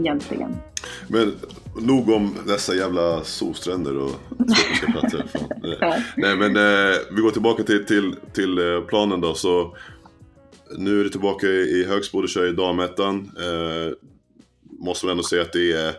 [0.00, 0.56] egentligen.
[1.08, 1.32] Men
[1.76, 5.24] nog om dessa jävla solstränder och tropiska platser.
[5.80, 5.96] ja.
[6.16, 9.34] Nej men eh, vi går tillbaka till, till, till eh, planen då.
[9.34, 9.76] Så
[10.78, 13.30] nu är du tillbaka i Högsbo, du kör i damettan.
[13.38, 13.92] Eh,
[14.80, 15.94] måste man ändå säga att det är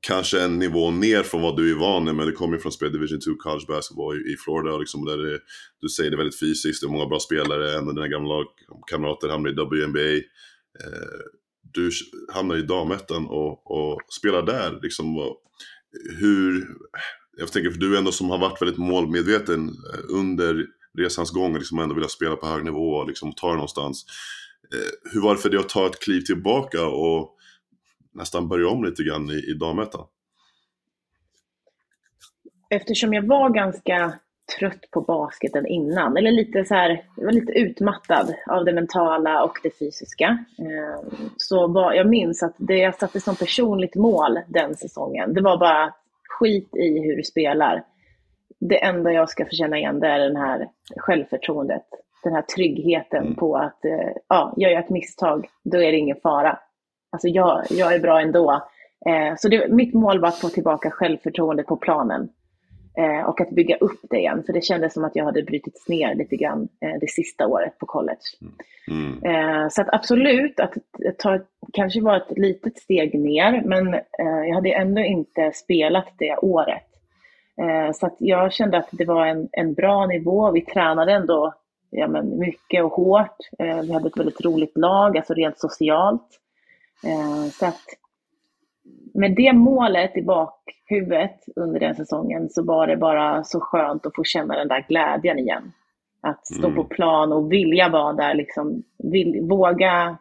[0.00, 2.14] kanske en nivå ner från vad du är van med.
[2.14, 4.78] Men det kommer ju från spel Division 2 College Basketball i, Florida.
[4.78, 5.38] Liksom, där det,
[5.80, 7.78] du säger det är väldigt fysiskt, det är många bra spelare.
[7.78, 8.44] En av dina gamla
[8.90, 10.14] kamrater hamnar i WNBA.
[10.84, 11.20] Eh,
[11.72, 11.90] du
[12.34, 14.78] hamnar i damettan och, och spelar där.
[14.82, 15.34] Liksom,
[16.20, 16.68] hur,
[17.36, 20.66] jag tänker för du ändå som har varit väldigt målmedveten eh, under
[20.98, 24.04] resans gång, liksom ändå vilja spela på hög nivå och liksom ta det någonstans.
[24.74, 27.34] Eh, hur var det för dig att ta ett kliv tillbaka och
[28.14, 30.06] nästan börja om lite grann i, i damettan?
[32.70, 34.18] Eftersom jag var ganska
[34.58, 39.44] trött på basketen innan, eller lite så här, jag var lite utmattad av det mentala
[39.44, 40.44] och det fysiska.
[40.58, 45.40] Eh, så var, jag minns att det jag satte som personligt mål den säsongen, det
[45.40, 45.94] var bara
[46.28, 47.84] skit i hur du spelar.
[48.60, 51.84] Det enda jag ska få känna igen det är den här självförtroendet,
[52.24, 53.34] den här tryggheten mm.
[53.34, 56.58] på att eh, ja, gör jag ett misstag, då är det ingen fara.
[57.12, 58.52] Alltså jag, jag är bra ändå.
[59.06, 62.28] Eh, så det, mitt mål var att få tillbaka självförtroendet på planen.
[62.98, 65.88] Eh, och att bygga upp det igen, för det kändes som att jag hade brutits
[65.88, 68.18] ner lite grann eh, det sista året på college.
[68.90, 69.24] Mm.
[69.24, 70.74] Eh, så att absolut, att
[71.18, 71.38] ta,
[71.72, 76.84] kanske var ett litet steg ner, men jag hade ändå inte spelat det året.
[77.94, 80.50] Så att jag kände att det var en, en bra nivå.
[80.50, 81.54] Vi tränade ändå
[81.90, 83.36] ja, men mycket och hårt.
[83.58, 86.40] Vi hade ett väldigt roligt lag, alltså rent socialt.
[87.52, 87.84] så att
[89.18, 94.14] med det målet i bakhuvudet under den säsongen så var det bara så skönt att
[94.16, 95.72] få känna den där glädjen igen.
[96.20, 96.76] Att stå mm.
[96.76, 100.18] på plan och vilja vara där, liksom, vill, våga,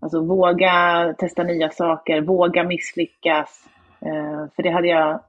[0.00, 3.68] alltså, våga testa nya saker, våga misslyckas.
[4.00, 5.20] Eh, för det hade jag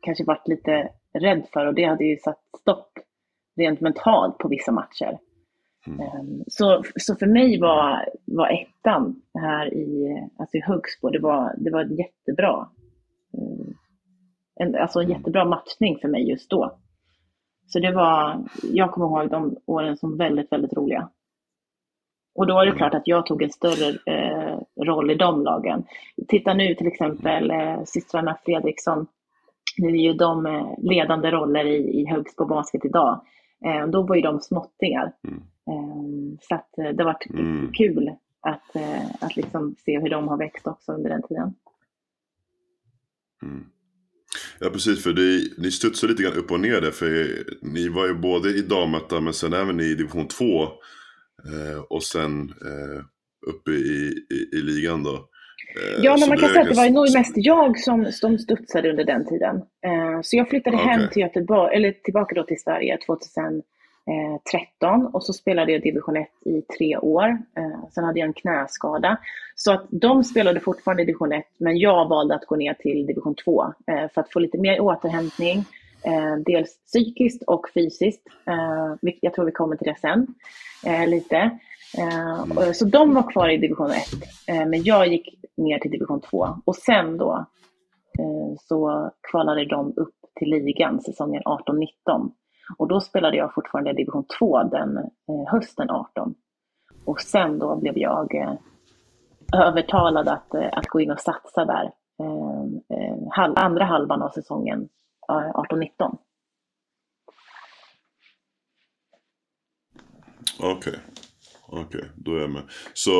[0.00, 2.92] kanske varit lite rädd för och det hade ju satt stopp
[3.56, 5.18] rent mentalt på vissa matcher.
[5.86, 6.00] Mm.
[6.00, 11.54] Ehm, så, så för mig var, var ettan här i, alltså i Högsbo, det var,
[11.58, 12.68] det var jättebra.
[13.38, 13.74] Ehm,
[14.60, 15.18] en, alltså en mm.
[15.18, 16.78] jättebra matchning för mig just då.
[17.66, 21.08] Så det var, jag kommer ihåg de åren som väldigt, väldigt roliga.
[22.34, 22.78] Och då är det mm.
[22.78, 25.84] klart att jag tog en större eh, roll i de lagen.
[26.28, 29.06] Titta nu till exempel eh, systrarna Fredriksson.
[29.78, 33.20] Nu är ju de eh, ledande roller i, i Högsbo Basket idag.
[33.66, 35.12] Eh, då var ju de småttingar.
[35.28, 35.42] Mm.
[35.70, 37.72] Ehm, så att eh, det har varit mm.
[37.72, 41.54] kul att, eh, att liksom se hur de har växt också under den tiden.
[43.42, 43.64] Mm.
[44.60, 46.90] Ja precis, för det, ni studsar lite grann upp och ner där.
[46.90, 47.28] För
[47.62, 50.62] ni var ju både i damettan men sen även i division 2.
[50.62, 53.04] Eh, och sen eh,
[53.46, 55.14] uppe i, i, i, ligan då.
[55.14, 58.90] Eh, ja, men man kan säga att det var nog mest jag som, som studsade
[58.90, 59.56] under den tiden.
[59.56, 60.88] Eh, så jag flyttade okay.
[60.88, 63.62] hem till Göteborg, eller tillbaka då till Sverige 2000.
[64.50, 67.28] 13 eh, och så spelade jag division 1 i tre år.
[67.56, 69.18] Eh, sen hade jag en knäskada.
[69.54, 73.06] Så att de spelade fortfarande i division 1 men jag valde att gå ner till
[73.06, 75.64] division 2 eh, för att få lite mer återhämtning.
[76.46, 78.22] Dels psykiskt och fysiskt.
[79.20, 80.26] Jag tror vi kommer till det sen.
[81.06, 81.58] Lite.
[81.98, 82.74] Mm.
[82.74, 84.02] Så de var kvar i division 1
[84.46, 87.46] men jag gick ner till division 2 och sen då
[88.60, 92.30] så kvalade de upp till ligan säsongen 18-19.
[92.78, 96.34] Och då spelade jag fortfarande division 2 den eh, hösten 18.
[97.04, 98.54] Och sen då blev jag eh,
[99.52, 104.28] övertalad att, eh, att gå in och satsa där eh, eh, halv, andra halvan av
[104.28, 104.88] säsongen
[105.28, 106.16] 18-19.
[110.60, 110.94] Okej, okay.
[111.66, 112.02] okej, okay.
[112.16, 112.62] då är jag med.
[112.94, 113.10] Så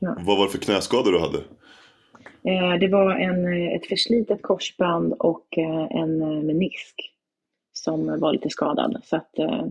[0.00, 0.16] ja.
[0.18, 1.38] vad var det för knäskador du hade?
[2.78, 5.58] Det var en, ett förslitet korsband och
[5.90, 7.11] en menisk
[7.82, 9.00] som var lite skadad.
[9.04, 9.66] Så att, eh,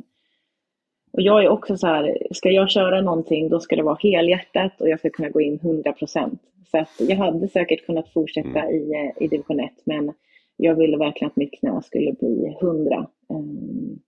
[1.11, 4.81] och jag är också så här, ska jag köra någonting då ska det vara helhjärtat
[4.81, 6.41] och jag ska kunna gå in 100 procent.
[6.71, 8.75] Så att jag hade säkert kunnat fortsätta mm.
[8.75, 10.13] i, eh, i division 1 men
[10.57, 13.07] jag ville verkligen att mitt knä skulle bli 100.
[13.29, 13.99] Ehm,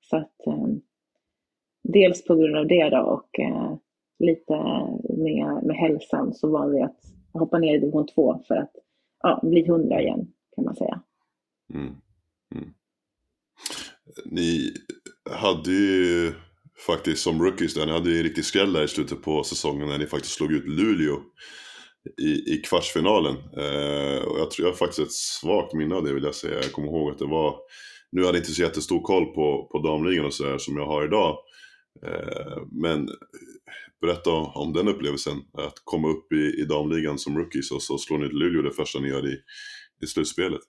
[0.00, 0.80] så att ehm,
[1.82, 3.74] dels på grund av det då och eh,
[4.18, 4.54] lite
[5.08, 7.00] med, med hälsan så valde jag att
[7.32, 8.72] hoppa ner i division 2 för att
[9.22, 11.00] ja, bli 100 igen kan man säga.
[11.74, 11.94] Mm.
[12.54, 12.72] Mm
[14.24, 14.74] ni
[15.30, 16.32] hade ju
[16.86, 19.88] faktiskt som rookies där, ni hade ju en riktig skräll där i slutet på säsongen
[19.88, 21.20] när ni faktiskt slog ut Luleå
[22.20, 23.36] i, i kvartsfinalen.
[23.36, 26.54] Eh, och jag tror jag har faktiskt ett svagt minne av det vill jag säga.
[26.54, 27.56] Jag kommer ihåg att det var,
[28.12, 31.04] nu hade jag inte så jättestor koll på, på damligan och sådär som jag har
[31.04, 31.38] idag.
[32.06, 33.08] Eh, men
[34.00, 35.38] berätta om den upplevelsen.
[35.58, 38.72] Att komma upp i, i damligan som rookies och så slår ni ut Luleå det
[38.72, 39.38] första ni gör i,
[40.02, 40.60] i slutspelet.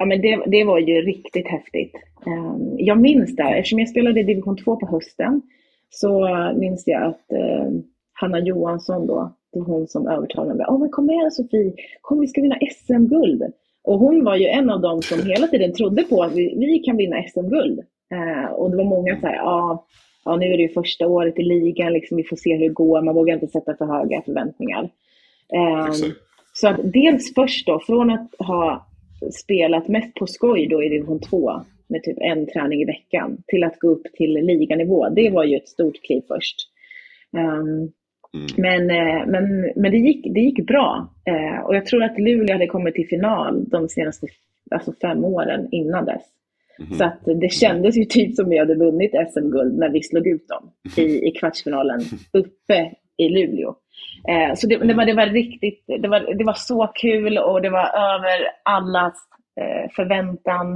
[0.00, 1.92] Ja, men det, det var ju riktigt häftigt.
[2.26, 5.42] Um, jag minns det, eftersom jag spelade i division 2 på hösten,
[5.90, 7.82] så minns jag att um,
[8.12, 10.66] Hanna Johansson då, det var hon som övertalade mig.
[10.68, 13.42] Åh, men kom med Sofie, kom vi ska vinna SM-guld.
[13.84, 16.78] Och hon var ju en av dem som hela tiden trodde på att vi, vi
[16.78, 17.80] kan vinna SM-guld.
[18.14, 19.86] Uh, och det var många som sa, ja,
[20.24, 22.74] ja, nu är det ju första året i ligan, liksom, vi får se hur det
[22.74, 24.90] går, man vågar inte sätta för höga förväntningar.
[25.52, 26.12] Um,
[26.52, 28.86] så att dels först då, från att ha
[29.32, 31.52] spelat mest på skoj då i division 2
[31.88, 35.08] med typ en träning i veckan till att gå upp till liganivå.
[35.08, 36.56] Det var ju ett stort kliv först.
[37.32, 37.92] Um,
[38.34, 38.46] Mm.
[38.56, 41.14] Men, eh, men, men det, gick, det gick bra.
[41.24, 44.26] Eh, och jag tror att Luleå hade kommit till final de senaste
[44.70, 46.22] alltså fem åren innan dess.
[46.78, 46.98] Mm.
[46.98, 50.48] Så att det kändes ju typ som vi hade vunnit SM-guld när vi slog ut
[50.48, 52.00] dem i, i kvartsfinalen
[52.32, 53.74] uppe i Luleå.
[54.28, 57.62] Eh, så det, det, var, det var riktigt, det var, det var så kul och
[57.62, 59.14] det var över allas
[59.60, 60.74] eh, förväntan.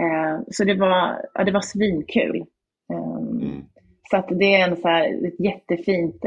[0.00, 2.44] Eh, så det var, ja, det var svinkul.
[2.92, 3.64] Ehm, mm.
[4.10, 6.24] Så att det är en så här, ett jättefint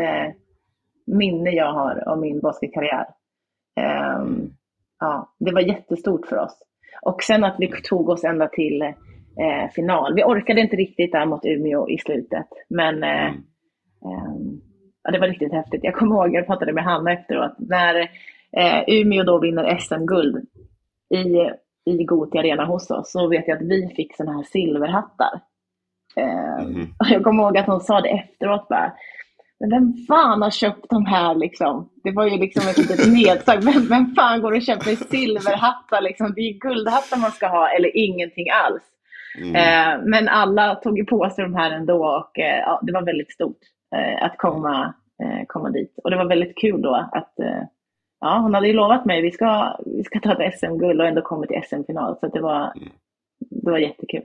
[1.07, 3.05] minne jag har av min basketkarriär.
[4.19, 4.53] Um,
[4.99, 6.57] ja, det var jättestort för oss.
[7.01, 8.93] Och sen att vi tog oss ända till
[9.75, 10.15] final.
[10.15, 13.33] Vi orkade inte riktigt där mot Umeå i slutet, men eh,
[14.05, 14.61] um,
[15.09, 15.83] ja, det var riktigt häftigt.
[15.83, 17.95] Jag kommer ihåg, jag pratade med Hanna efteråt, när
[18.57, 20.45] eh, Umeå då vinner SM-guld
[21.09, 21.49] i,
[21.91, 25.41] i Gothia Arena hos oss, så vet jag att vi fick sådana här silverhattar.
[26.15, 26.87] Mm.
[27.09, 28.93] Jag kommer ihåg att hon sa det efteråt bara,
[29.59, 31.89] men vem fan har köpt de här liksom?
[32.03, 33.63] Det var ju liksom ett litet nedslag.
[33.63, 36.33] Vem, vem fan går och köper silverhattar liksom?
[36.35, 38.83] Det är ju guldhattar man ska ha eller ingenting alls.
[39.37, 39.55] Mm.
[39.55, 43.01] Eh, men alla tog ju på sig de här ändå och eh, ja, det var
[43.01, 43.78] väldigt stort eh,
[44.21, 44.93] att komma,
[45.23, 45.93] eh, komma dit.
[46.03, 47.63] Och det var väldigt kul då att eh,
[48.19, 51.21] ja, hon hade ju lovat mig vi ska, vi ska ta ett SM-guld och ändå
[51.21, 52.17] kommit till SM-final.
[52.19, 52.89] Så det var, mm.
[53.49, 54.23] det var jättekul.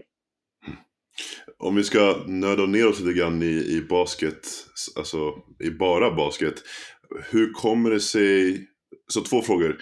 [1.58, 4.48] Om vi ska nöda ner oss lite grann i, i basket,
[4.96, 5.16] alltså
[5.64, 6.54] i bara basket.
[7.32, 8.66] Hur kommer det sig,
[9.08, 9.76] så två frågor.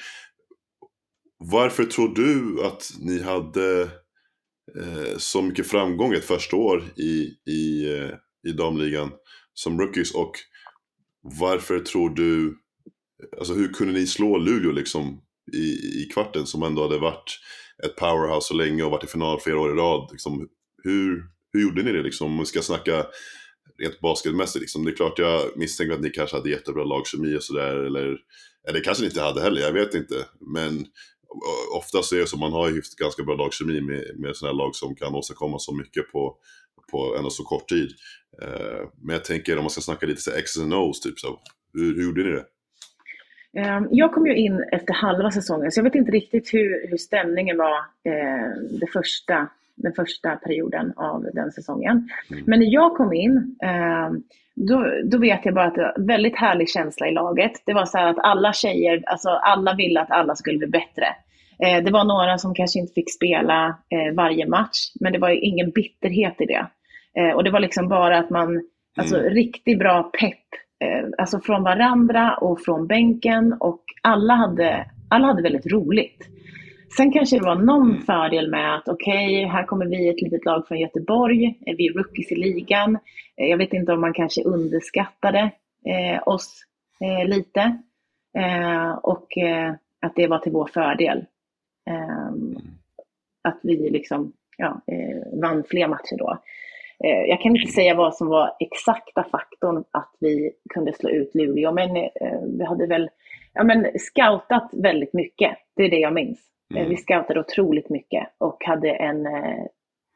[1.38, 3.82] Varför tror du att ni hade
[4.80, 8.10] eh, så mycket framgång ett första år i, i, eh,
[8.48, 9.10] i damligan
[9.54, 10.14] som rookies?
[10.14, 10.32] Och
[11.40, 12.58] varför tror du,
[13.38, 15.20] alltså hur kunde ni slå Luleå liksom
[15.52, 17.38] i, i kvarten som ändå hade varit
[17.84, 20.08] ett powerhouse så länge och varit i final flera år i rad?
[20.12, 20.48] Liksom,
[20.82, 22.32] hur, hur gjorde ni det liksom?
[22.32, 23.06] Om vi ska snacka
[23.78, 24.84] rent basketmässigt liksom.
[24.84, 27.76] Det är klart jag misstänker att ni kanske hade jättebra lagkemi och sådär.
[27.76, 28.18] Eller,
[28.68, 30.26] eller kanske ni inte hade heller, jag vet inte.
[30.40, 30.86] Men
[31.76, 34.76] oftast är det så, man har ju ganska bra lagkemi med, med sådana här lag
[34.76, 36.36] som kan åstadkomma så mycket på,
[36.90, 37.90] på ändå så kort tid.
[38.42, 41.40] Uh, men jag tänker om man ska snacka lite så X's and O's, typ så.
[41.74, 42.44] Hur, hur gjorde ni det?
[43.56, 46.96] Ehm, jag kom ju in efter halva säsongen, så jag vet inte riktigt hur, hur
[46.96, 52.08] stämningen var eh, det första den första perioden av den säsongen.
[52.30, 52.44] Mm.
[52.46, 54.10] Men när jag kom in, eh,
[54.54, 57.52] då, då vet jag bara att det var väldigt härlig känsla i laget.
[57.66, 61.06] Det var så att alla tjejer, alltså alla ville att alla skulle bli bättre.
[61.64, 65.44] Eh, det var några som kanske inte fick spela eh, varje match, men det var
[65.44, 66.66] ingen bitterhet i det.
[67.18, 68.62] Eh, och det var liksom bara att man,
[68.96, 69.34] alltså mm.
[69.34, 70.38] riktigt bra pepp,
[71.18, 76.28] alltså från varandra och från bänken och alla hade, alla hade väldigt roligt.
[76.96, 78.02] Sen kanske det var någon mm.
[78.02, 81.92] fördel med att okej, okay, här kommer vi ett litet lag från Göteborg, vi är
[81.92, 82.98] rookies i ligan.
[83.36, 85.50] Jag vet inte om man kanske underskattade
[85.86, 86.64] eh, oss
[87.00, 87.60] eh, lite
[88.38, 89.28] eh, och
[90.02, 91.24] att det var till vår fördel.
[91.92, 92.56] Ehm,
[93.48, 96.38] att vi liksom ja, eh, vann fler matcher då.
[97.04, 101.72] Jag kan inte säga vad som var exakta faktorn att vi kunde slå ut Luleå,
[101.72, 102.08] men
[102.58, 103.10] vi hade väl
[103.52, 105.58] ja, men scoutat väldigt mycket.
[105.76, 106.40] Det är det jag minns.
[106.74, 106.88] Mm.
[106.88, 109.64] Vi scoutade otroligt mycket och hade en, eh,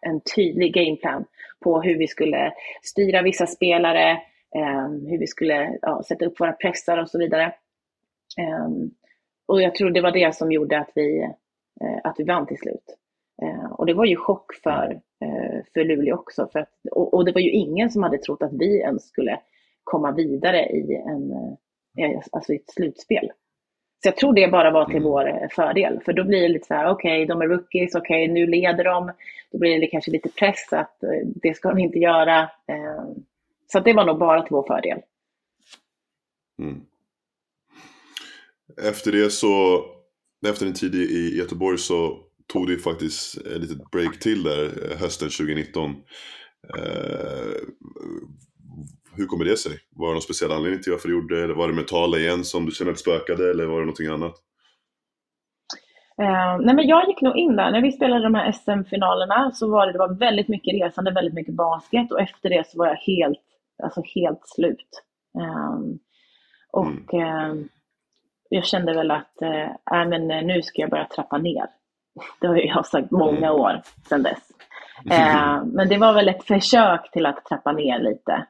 [0.00, 1.24] en tydlig gameplan
[1.60, 2.52] på hur vi skulle
[2.82, 4.10] styra vissa spelare,
[4.56, 7.54] eh, hur vi skulle ja, sätta upp våra pressar och så vidare.
[8.38, 8.90] Ehm,
[9.46, 11.30] och jag tror det var det som gjorde att vi, eh,
[12.04, 12.96] att vi vann till slut.
[13.70, 15.00] Och det var ju chock för,
[15.74, 16.48] för Luleå också.
[16.52, 19.40] För att, och, det var ju ingen som hade trott att vi ens skulle
[19.84, 21.32] komma vidare i, en,
[22.32, 23.30] alltså i ett slutspel.
[24.02, 25.08] Så jag tror det bara var till mm.
[25.08, 27.94] vår eh, fördel, för då blir det lite så här, okej, okay, de är rookies,
[27.94, 29.12] okej, okay, nu leder de.
[29.52, 32.40] Då blir det kanske lite press att eh, det ska de inte göra.
[32.42, 33.04] Eh,
[33.66, 34.98] så det var nog bara till vår fördel.
[36.58, 36.80] Mm.
[38.88, 39.84] Efter det så,
[40.46, 42.18] efter en tid i Göteborg så
[42.52, 45.94] tog det faktiskt ett litet break till där hösten 2019.
[49.16, 49.72] hur kommer det sig?
[49.90, 51.44] Var det någon speciell anledning till varför du gjorde det?
[51.44, 53.50] Eller var det mentala igen som du kände att spökade?
[53.50, 54.34] Eller var det någonting annat?
[56.22, 57.70] Uh, nej men jag gick nog in där.
[57.70, 61.34] När vi spelade de här SM-finalerna så var det, det var väldigt mycket resande, väldigt
[61.34, 63.42] mycket basket och efter det så var jag helt,
[63.82, 65.02] alltså helt slut.
[65.38, 65.98] Um,
[66.72, 67.68] och mm.
[68.52, 71.66] Uh, jag kände väl att uh, men, nu ska jag börja trappa ner.
[72.40, 73.60] Det har jag sagt många mm.
[73.60, 74.50] år sedan dess.
[75.06, 78.46] Uh, men det var väl ett försök till att trappa ner lite.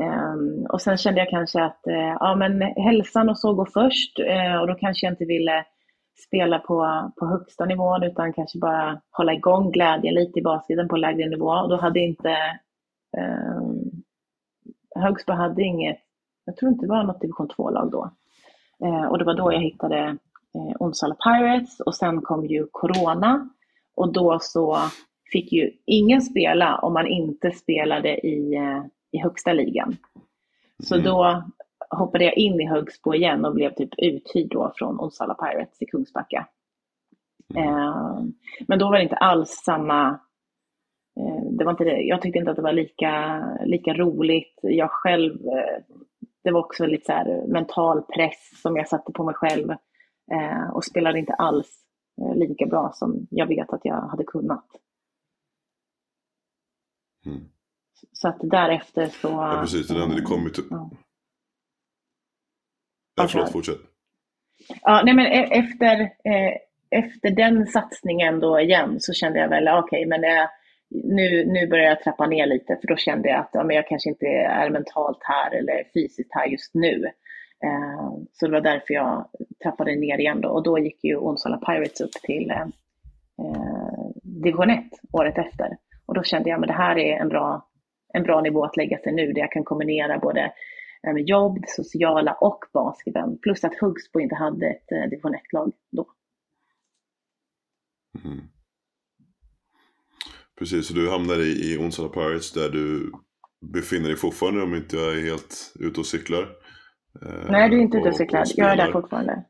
[0.00, 1.80] Um, och sen kände jag kanske att
[2.20, 4.18] ja, men hälsan och så går först
[4.60, 5.64] och då kanske jag inte ville
[6.26, 10.96] spela på, på högsta nivån utan kanske bara hålla igång glädjen lite i basketen på
[10.96, 11.50] lägre nivå.
[11.50, 12.30] Och då hade inte
[13.18, 13.60] eh,
[14.94, 15.98] Högsbo hade inget,
[16.44, 18.10] jag tror inte det var något division 2-lag då.
[18.84, 19.98] Eh, och det var då jag hittade
[20.54, 23.48] eh, Onsala Pirates och sen kom ju Corona
[23.96, 24.78] och då så
[25.32, 29.96] fick ju ingen spela om man inte spelade i, eh, i högsta ligan.
[30.82, 31.04] Så mm.
[31.04, 31.44] då
[31.90, 35.86] hoppade jag in i Högsbo igen och blev typ uthyrd då från Onsala Pirates i
[35.86, 36.46] Kungsbacka.
[37.54, 37.68] Mm.
[37.68, 38.22] Eh,
[38.68, 40.08] men då var det inte alls samma
[41.20, 42.00] eh, det var inte det.
[42.00, 44.58] Jag tyckte inte att det var lika, lika roligt.
[44.62, 45.38] Jag själv,
[46.48, 49.70] det var också lite så här mental press som jag satte på mig själv
[50.32, 51.84] eh, och spelade inte alls
[52.20, 54.66] eh, lika bra som jag vet att jag hade kunnat.
[57.26, 57.48] Mm.
[58.12, 59.28] Så att därefter så...
[59.28, 60.66] Ja precis, det, det kom ju typ...
[60.70, 60.90] Ja.
[63.14, 63.80] Ja, förlåt, fortsätt.
[64.82, 66.56] Ja, nej men e- efter, eh,
[66.90, 70.48] efter den satsningen då igen så kände jag väl, okej, okay, men eh,
[70.90, 73.88] nu, nu börjar jag trappa ner lite för då kände jag att ja, men jag
[73.88, 77.04] kanske inte är mentalt här eller fysiskt här just nu.
[77.64, 79.28] Eh, så det var därför jag
[79.62, 84.70] trappade ner igen då och då gick ju Onsala Pirates upp till eh, eh division
[84.70, 85.76] 1 året efter.
[86.06, 87.68] Och då kände jag att det här är en bra,
[88.14, 90.52] en bra nivå att lägga sig nu där jag kan kombinera både
[91.06, 93.38] eh, jobb, sociala och basketen.
[93.42, 96.06] Plus att Hugsbo inte hade ett eh, division 1-lag då.
[98.24, 98.57] Mm.
[100.58, 103.12] Precis, så du hamnar i, i Onsala Pirates där du
[103.72, 106.42] befinner dig fortfarande om inte jag är helt ute och cyklar.
[107.22, 108.44] Eh, Nej, du är inte ute och cyklar.
[108.56, 109.44] jag är där fortfarande.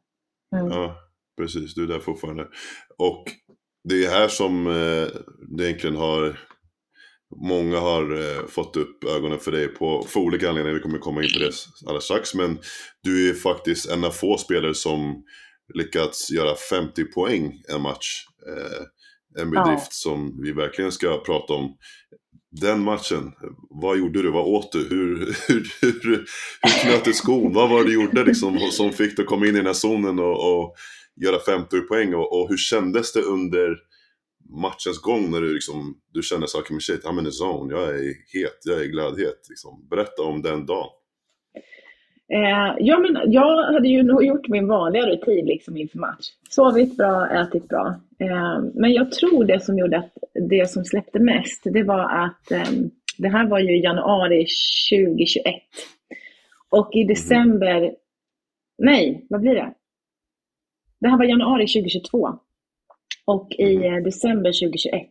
[0.56, 0.66] Mm.
[0.70, 0.96] Ja,
[1.40, 1.74] precis.
[1.74, 2.48] Du är där fortfarande.
[2.98, 3.24] Och
[3.84, 5.08] det är här som eh,
[5.56, 6.38] det egentligen har
[7.36, 11.22] Många har eh, fått upp ögonen för dig på, för olika anledningar, vi kommer komma
[11.22, 11.52] in på det
[11.86, 12.34] alldeles strax.
[12.34, 12.58] Men
[13.02, 15.24] du är faktiskt en av få spelare som
[15.74, 18.24] lyckats göra 50 poäng en match.
[18.46, 18.82] Eh,
[19.40, 19.90] en bedrift ja.
[19.90, 21.76] som vi verkligen ska prata om.
[22.50, 23.32] Den matchen,
[23.70, 24.30] vad gjorde du?
[24.30, 24.78] Vad åt du?
[24.78, 25.16] Hur,
[25.48, 26.26] hur, hur,
[26.62, 27.52] hur knöt du skon?
[27.52, 29.72] Vad var det du gjorde liksom, som fick dig att komma in i den här
[29.72, 30.74] zonen och, och
[31.16, 32.14] göra 50 poäng?
[32.14, 33.76] Och, och hur kändes det under
[34.48, 37.88] matchens gång när du, liksom, du känner saker med shit, I'm in a zone, jag
[37.88, 39.46] är het, jag är glödhet.
[39.48, 39.88] Liksom.
[39.90, 40.90] Berätta om den dagen.
[42.32, 46.26] Eh, ja, men jag hade ju nog gjort min vanliga rutin liksom inför match.
[46.48, 48.00] Sovit bra, ätit bra.
[48.18, 50.18] Eh, men jag tror det som gjorde att
[50.48, 52.70] det som släppte mest, det var att eh,
[53.18, 54.46] det här var ju januari
[54.92, 55.54] 2021.
[56.70, 57.94] Och i december, mm.
[58.78, 59.74] nej, vad blir det?
[61.00, 62.38] Det här var januari 2022.
[63.24, 63.94] Och i mm.
[63.94, 65.08] eh, december 2021,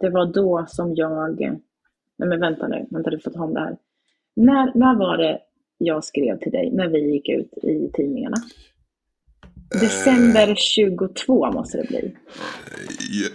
[0.00, 1.40] det var då som jag...
[2.20, 3.76] Nej men vänta nu, vänta du får ta om det här.
[4.36, 5.38] När, när var det
[5.78, 8.36] jag skrev till dig, när vi gick ut i tidningarna?
[9.80, 12.14] December 22 måste det bli.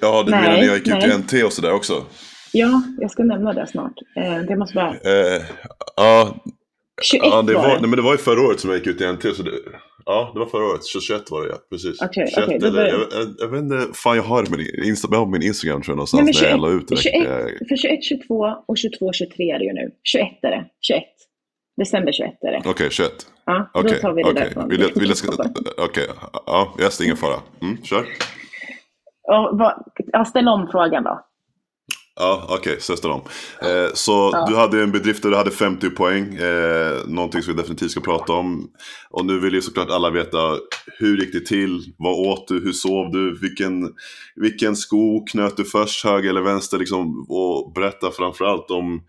[0.01, 1.07] Ja, du nej, menar när jag gick nej.
[1.07, 1.93] ut i NT och sådär också?
[2.53, 3.93] Ja, jag ska nämna det snart.
[4.15, 4.89] Eh, det måste bara...
[4.89, 5.41] Eh,
[5.95, 6.43] ja,
[7.01, 7.81] 21 ja, det var, var det.
[7.81, 9.21] Nej, men det var ju förra året som jag gick ut i NT.
[9.21, 9.51] Så det,
[10.05, 10.81] Ja, det var förra året.
[10.85, 12.01] 21 var det ja, precis.
[12.01, 15.19] Okay, 21, okay, eller, jag, jag, jag, vet inte, fan jag har med Insta, jag
[15.19, 16.95] har min Instagram tror jag någonstans Nej, 21, när jag la ut det.
[16.95, 17.27] 21,
[17.69, 18.35] för 21, 22
[18.67, 19.91] och 22, 23 är det ju nu.
[20.03, 20.65] 21 är det.
[20.81, 21.03] 21.
[21.77, 22.57] December 21 är det.
[22.57, 23.11] Okej, okay, 21.
[23.45, 24.43] Ja, okay, då tar vi det okay.
[24.43, 24.69] därifrån.
[24.69, 25.39] Vill jag, vill jag
[25.77, 26.05] Okej, okay.
[26.45, 27.39] ja, yes, ingen fara.
[27.61, 28.05] Mm, kör.
[30.13, 31.25] Ja, ställ om frågan då.
[32.15, 33.21] Ja, okej, okay, så om.
[33.61, 34.45] Eh, så ja.
[34.49, 36.35] du hade en bedrift där du hade 50 poäng.
[36.35, 38.67] Eh, någonting som vi definitivt ska prata om.
[39.09, 40.37] Och nu vill ju såklart alla veta
[40.99, 41.93] hur gick det till?
[41.97, 42.59] Vad åt du?
[42.59, 43.39] Hur sov du?
[43.39, 43.89] Vilken,
[44.35, 46.05] vilken sko knöt du först?
[46.05, 46.77] Höger eller vänster?
[46.77, 49.01] Liksom, och berätta framförallt om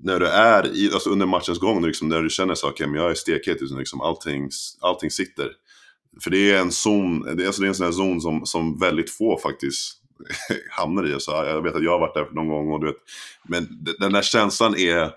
[0.00, 3.00] när du är i, alltså under matchens gång, liksom, när du känner så okay, men
[3.00, 4.50] jag är stekhet, liksom, liksom, allting,
[4.80, 5.52] allting sitter.
[6.22, 8.46] För det är en zon, det är, alltså det är en sån här zon som,
[8.46, 10.02] som väldigt få faktiskt
[10.70, 11.20] hamnar i.
[11.20, 12.72] Så jag vet att jag har varit där någon gång.
[12.72, 12.96] Och du vet,
[13.48, 15.10] men den där känslan är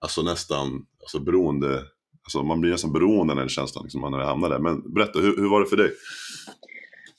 [0.00, 1.84] alltså nästan alltså beroende.
[2.22, 4.58] Alltså man blir nästan beroende av den känslan liksom, när man hamnar där.
[4.58, 5.92] Men berätta, hur, hur var det för dig?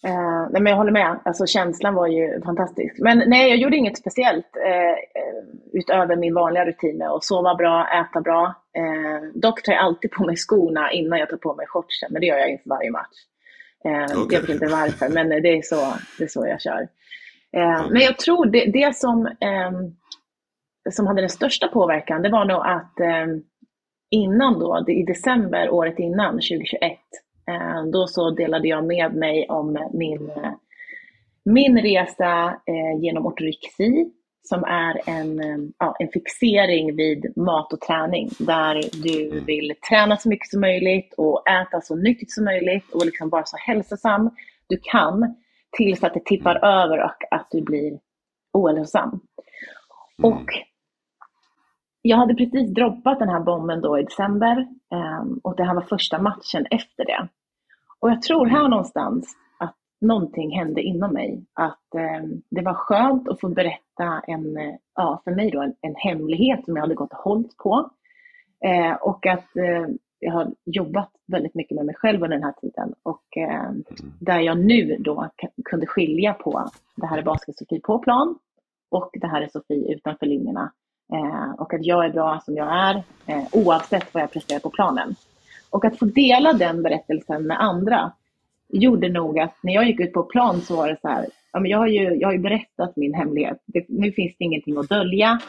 [0.03, 2.95] Eh, nej, men jag håller med, alltså, känslan var ju fantastisk.
[2.99, 4.89] Men nej, jag gjorde inget speciellt eh,
[5.21, 8.55] eh, utöver min vanliga rutin med att sova bra, äta bra.
[8.77, 12.21] Eh, dock tar jag alltid på mig skorna innan jag tar på mig shortsen, men
[12.21, 13.17] det gör jag inför varje match.
[13.85, 14.35] Eh, okay.
[14.35, 16.87] Jag vet inte varför, men det är så, det är så jag kör.
[17.57, 19.71] Eh, men jag tror det, det som, eh,
[20.91, 23.27] som hade den största påverkan, det var nog att eh,
[24.09, 26.97] innan då, i december året innan, 2021, eh,
[27.91, 30.31] då så delade jag med mig om min,
[31.45, 35.41] min resa eh, genom ortorexi, som är en,
[35.77, 39.45] ja, en fixering vid mat och träning, där du mm.
[39.45, 43.45] vill träna så mycket som möjligt och äta så nyttigt som möjligt och liksom vara
[43.45, 44.29] så hälsosam
[44.67, 45.35] du kan
[45.77, 46.69] tills att det tippar mm.
[46.69, 47.99] över och att du blir
[48.53, 49.09] ohälsosam.
[49.09, 50.33] Mm.
[50.33, 50.45] Och
[52.01, 55.81] jag hade precis droppat den här bomben då i december ehm, och det här var
[55.81, 57.27] första matchen efter det.
[57.99, 61.45] Och jag tror här någonstans att någonting hände inom mig.
[61.53, 64.57] Att ehm, det var skönt att få berätta en,
[64.95, 67.89] ja, för mig då, en, en hemlighet som jag hade gått och hållit på.
[68.65, 69.87] Eh, och att eh,
[70.19, 73.83] jag har jobbat väldigt mycket med mig själv under den här tiden och eh, mm.
[74.19, 75.29] där jag nu då
[75.65, 78.35] kunde skilja på det här är basket-Sofie på plan
[78.91, 80.71] och det här är Sofie utanför linjerna.
[81.13, 84.69] Eh, och att jag är bra som jag är eh, oavsett vad jag presterar på
[84.69, 85.15] planen.
[85.69, 88.11] Och att få dela den berättelsen med andra
[88.69, 91.59] gjorde nog att när jag gick ut på plan så var det så här, ja,
[91.59, 93.57] men jag, har ju, jag har ju berättat min hemlighet.
[93.65, 95.39] Det, nu finns det ingenting att dölja.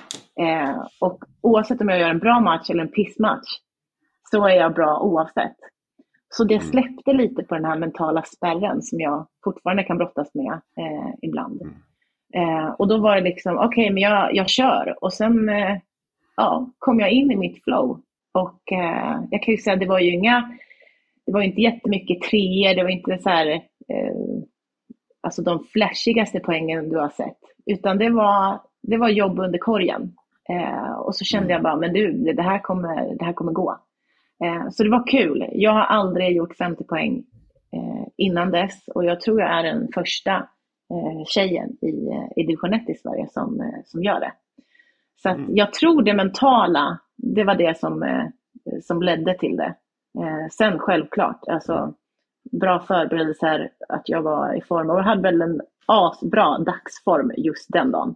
[0.41, 3.49] Eh, och oavsett om jag gör en bra match eller en pissmatch
[4.31, 5.57] så är jag bra oavsett.
[6.29, 6.67] Så det mm.
[6.67, 11.63] släppte lite på den här mentala spärren som jag fortfarande kan brottas med eh, ibland.
[11.63, 11.75] Mm.
[12.35, 15.05] Eh, och då var det liksom, okej, okay, men jag, jag kör.
[15.05, 15.77] Och sen eh,
[16.37, 18.01] ja, kom jag in i mitt flow.
[18.33, 20.59] Och eh, jag kan ju säga, det var ju inga,
[21.27, 23.47] det var inte jättemycket treor, det var inte så här,
[23.89, 24.15] eh,
[25.21, 27.39] alltså de flashigaste poängen du har sett.
[27.67, 30.15] Utan det var, det var jobb under korgen.
[30.49, 31.53] Eh, och så kände mm.
[31.53, 33.79] jag bara, men du, det här kommer, det här kommer gå.
[34.45, 35.49] Eh, så det var kul.
[35.53, 37.25] Jag har aldrig gjort 50 poäng
[37.73, 40.37] eh, innan dess och jag tror jag är den första
[40.91, 44.33] eh, tjejen i, i division 1 i Sverige som, som gör det.
[45.23, 45.57] Så mm.
[45.57, 48.25] jag tror det mentala, det var det som,
[48.83, 49.75] som ledde till det.
[50.51, 51.95] Sen självklart, alltså
[52.61, 57.67] bra förberedelser, att jag var i form och jag hade väl en asbra dagsform just
[57.73, 58.15] den dagen.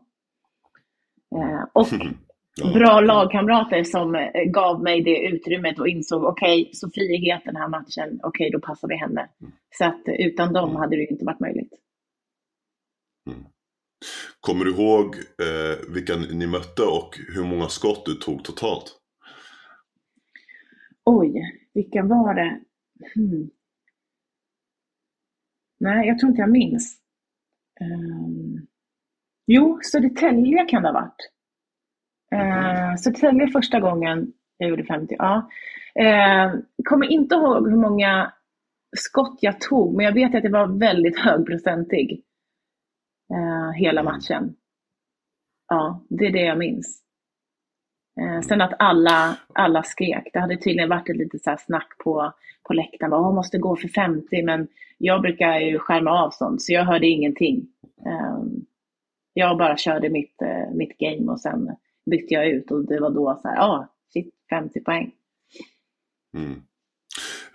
[1.73, 1.87] Och
[2.75, 7.57] bra lagkamrater som eh, gav mig det utrymmet och insåg okej, okay, Sofie het den
[7.57, 9.29] här matchen, okej okay, då passar vi henne.
[9.40, 9.53] Mm.
[9.71, 10.77] Så att eh, utan dem mm.
[10.77, 11.73] hade det inte varit möjligt.
[14.05, 14.35] Mm.
[14.40, 19.01] Kommer du ihåg eh, vilka ni mötte och hur många skott du tog totalt?
[21.05, 21.33] Oj,
[21.75, 22.61] vilka var det?
[23.14, 23.51] Hmm.
[25.81, 26.97] Nej, jag tror inte jag minns.
[27.81, 28.67] Um...
[29.47, 31.31] Jo, Södertälje kan det ha varit.
[32.33, 35.51] Eh, Södertälje första gången jag gjorde 50, ja.
[35.95, 38.33] Eh, kommer inte ihåg hur många
[38.97, 42.23] skott jag tog, men jag vet att det var väldigt högprocentig
[43.33, 44.13] eh, hela mm.
[44.13, 44.55] matchen.
[45.69, 47.03] Ja, det är det jag minns.
[48.21, 50.31] Eh, sen att alla, alla skrek.
[50.33, 52.33] Det hade tydligen varit ett litet så snack på,
[52.63, 53.11] på läktaren.
[53.11, 57.07] Bara, måste gå för 50, men jag brukar ju skärma av sånt, så jag hörde
[57.07, 57.67] ingenting.
[58.07, 58.43] Eh,
[59.33, 61.77] jag bara körde mitt, eh, mitt game och sen
[62.11, 65.13] bytte jag ut och det var då så här, ja, ah, shit, 50 poäng.
[66.37, 66.63] Mm.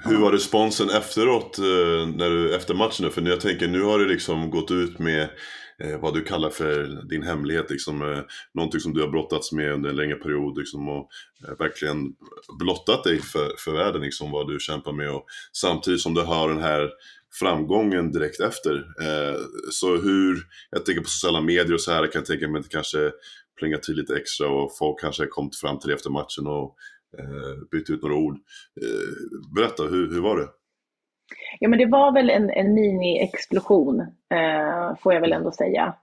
[0.04, 3.12] Hur var responsen efteråt, eh, när du, efter matchen?
[3.12, 5.30] För jag tänker, nu har du liksom gått ut med
[5.84, 8.20] eh, vad du kallar för din hemlighet, liksom, eh,
[8.54, 11.10] någonting som du har brottats med under en längre period liksom, och
[11.48, 12.14] eh, verkligen
[12.60, 15.12] blottat dig för, för världen, liksom, vad du kämpar med.
[15.12, 16.90] Och, samtidigt som du har den här
[17.40, 18.86] framgången direkt efter.
[19.72, 20.38] Så hur,
[20.72, 23.12] jag tänker på sociala medier och så här, jag kan tänka mig att det kanske
[23.60, 26.76] plingar till lite extra och folk kanske har kommit fram till det efter matchen och
[27.18, 28.36] eh, bytt ut några ord.
[28.82, 30.48] Eh, berätta, hur, hur var det?
[31.60, 35.94] Ja, men det var väl en, en mini-explosion, eh, får jag väl ändå säga.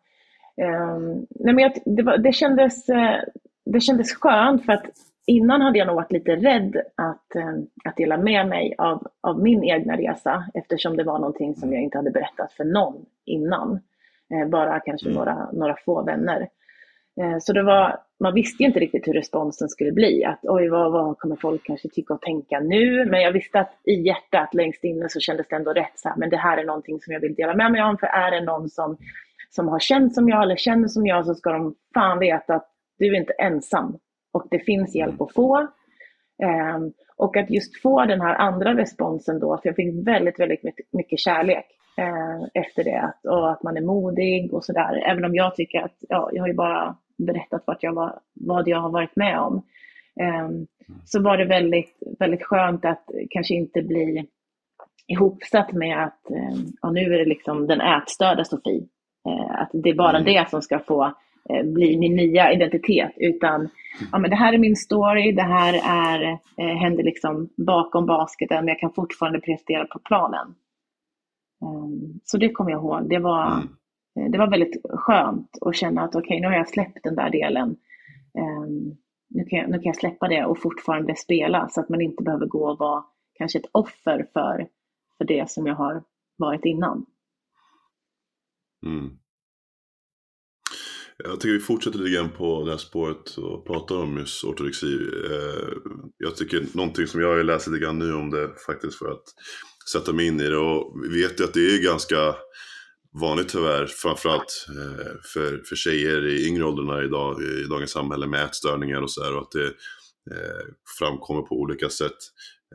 [0.63, 0.99] Eh,
[1.31, 3.21] nej, men jag, det, var, det, kändes, eh,
[3.65, 4.87] det kändes skönt för att
[5.27, 9.43] innan hade jag nog varit lite rädd att, eh, att dela med mig av, av
[9.43, 13.81] min egna resa eftersom det var någonting som jag inte hade berättat för någon innan.
[14.51, 15.19] Bara kanske mm.
[15.19, 16.49] några, några få vänner.
[17.41, 20.25] Så det var, man visste ju inte riktigt hur responsen skulle bli.
[20.25, 23.05] Att oj, vad, vad kommer folk kanske tycka och tänka nu?
[23.05, 25.93] Men jag visste att i hjärtat längst inne så kändes det ändå rätt.
[25.99, 27.99] Så här, men det här är någonting som jag vill dela med mig om.
[27.99, 28.97] För är det någon som,
[29.51, 32.71] som har känt som jag eller känner som jag så ska de fan veta att
[32.99, 33.99] du är inte ensam.
[34.33, 35.69] Och det finns hjälp att få.
[36.77, 40.63] Um, och att just få den här andra responsen då, för jag fick väldigt, väldigt
[40.63, 41.67] mycket, mycket kärlek.
[41.97, 45.03] Eh, efter det och att man är modig och sådär.
[45.07, 48.69] Även om jag tycker att, ja, jag har ju bara berättat vart jag var, vad
[48.69, 49.63] jag har varit med om.
[50.21, 50.49] Eh,
[51.05, 54.27] så var det väldigt, väldigt skönt att kanske inte bli
[55.07, 58.87] ihopsatt med att eh, ja, nu är det liksom den ätstörda Sofie.
[59.29, 60.25] Eh, att det är bara mm.
[60.25, 61.05] det som ska få
[61.51, 63.13] eh, bli min nya identitet.
[63.17, 63.69] Utan
[64.13, 66.39] ja, men det här är min story, det här är,
[66.79, 70.55] händer liksom bakom basketen men jag kan fortfarande prestera på planen.
[71.63, 73.09] Ehm, så det kommer jag ihåg.
[73.09, 73.47] Det var,
[74.17, 74.33] mm.
[74.33, 77.31] det var väldigt skönt att känna att okej, okay, nu har jag släppt den där
[77.31, 77.77] delen.
[78.39, 78.97] Ehm,
[79.29, 82.23] nu kan, jag, nu kan jag släppa det och fortfarande spela så att man inte
[82.23, 83.05] behöver gå och vara
[83.39, 84.69] kanske ett offer för
[85.19, 86.03] för det som jag har
[86.37, 87.07] varit innan.
[88.87, 89.19] Mm.
[91.25, 94.95] Jag tycker vi fortsätter lite grann på det här spåret och pratar om just ortodoxi.
[95.31, 99.11] Eh, jag tycker någonting som jag har läst lite grann nu om det faktiskt för
[99.11, 99.25] att
[99.93, 102.35] sätta mig in i det och vi vet ju att det är ganska
[103.21, 108.45] vanligt tyvärr, framförallt eh, för, för tjejer i yngre åldrarna idag, i dagens samhälle med
[108.45, 109.67] ätstörningar och sådär och att det
[110.35, 110.67] eh,
[110.99, 112.17] framkommer på olika sätt.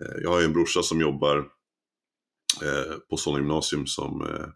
[0.01, 1.45] Eh, jag har ju en brorsa som jobbar
[2.61, 4.47] Eh, på Solna gymnasium som eh,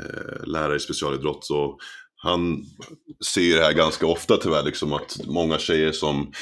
[0.00, 1.44] eh lärare i specialidrott.
[1.44, 1.78] Så
[2.16, 2.64] han
[3.34, 6.32] ser det här ganska ofta tyvärr, liksom att många tjejer som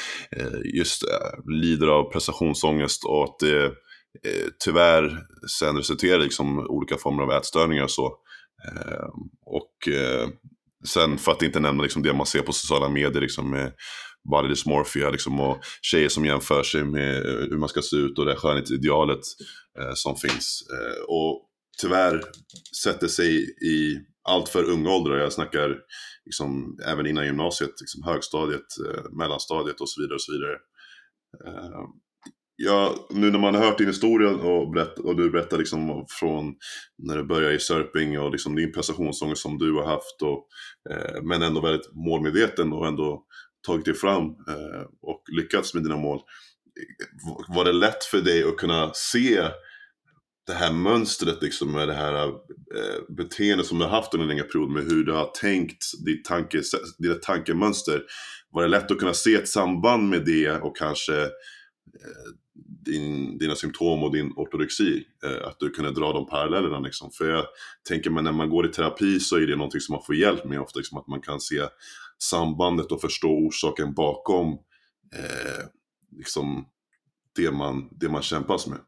[0.73, 1.03] just
[1.61, 3.71] lider av prestationsångest och att det
[4.23, 5.25] Eh, tyvärr
[5.59, 8.15] sen resulterar i liksom olika former av ätstörningar och så.
[8.65, 9.07] Eh,
[9.45, 10.29] och eh,
[10.87, 13.73] sen för att inte nämna liksom det man ser på sociala medier liksom med
[14.31, 18.25] body dysmorphia liksom, och tjejer som jämför sig med hur man ska se ut och
[18.25, 19.19] det skönhetsidealet
[19.79, 20.63] eh, som finns.
[21.07, 21.43] Och
[21.81, 22.23] tyvärr
[22.83, 23.99] sätter sig i
[24.29, 25.17] allt för unga åldrar.
[25.17, 25.75] Jag snackar
[26.25, 28.65] liksom, även innan gymnasiet, liksom högstadiet,
[29.11, 30.15] mellanstadiet och så vidare.
[30.15, 30.57] Och så vidare.
[32.59, 36.55] Ja, nu när man har hört din historia och, berätt, och du berättar liksom från
[36.97, 40.21] när du började i Sörping och liksom din prestationsångest som du har haft.
[40.21, 40.47] Och,
[40.91, 43.23] eh, men ändå väldigt målmedveten och ändå
[43.67, 46.19] tagit dig fram eh, och lyckats med dina mål.
[47.47, 49.41] Var det lätt för dig att kunna se
[50.47, 54.29] det här mönstret liksom med det här eh, beteendet som du har haft under en
[54.29, 56.61] längre period med hur du har tänkt, ditt tanke,
[56.97, 58.03] dina tankemönster.
[58.49, 61.29] Var det lätt att kunna se ett samband med det och kanske eh,
[62.87, 65.03] din, dina symptom och din ortodoxi?
[65.23, 67.11] Eh, att du kunde dra de parallellerna liksom.
[67.11, 67.45] För jag
[67.87, 70.45] tänker mig när man går i terapi så är det någonting som man får hjälp
[70.45, 71.61] med ofta, liksom, att man kan se
[72.17, 74.53] sambandet och förstå orsaken bakom
[75.15, 75.65] eh,
[76.17, 76.65] liksom
[77.35, 78.79] det, man, det man kämpas med.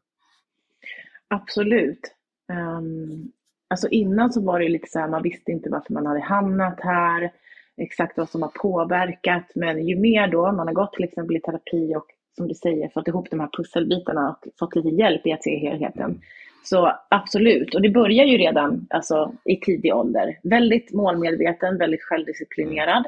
[1.28, 2.14] Absolut.
[2.52, 3.32] Um,
[3.68, 6.80] alltså innan så var det lite så här, man visste inte varför man hade hamnat
[6.80, 7.32] här,
[7.76, 11.40] exakt vad som har påverkat, men ju mer då man har gått till exempel i
[11.40, 15.32] terapi och som du säger fått ihop de här pusselbitarna och fått lite hjälp i
[15.32, 16.04] att se helheten.
[16.04, 16.20] Mm.
[16.64, 20.38] Så absolut, och det börjar ju redan alltså, i tidig ålder.
[20.42, 23.04] Väldigt målmedveten, väldigt självdisciplinerad.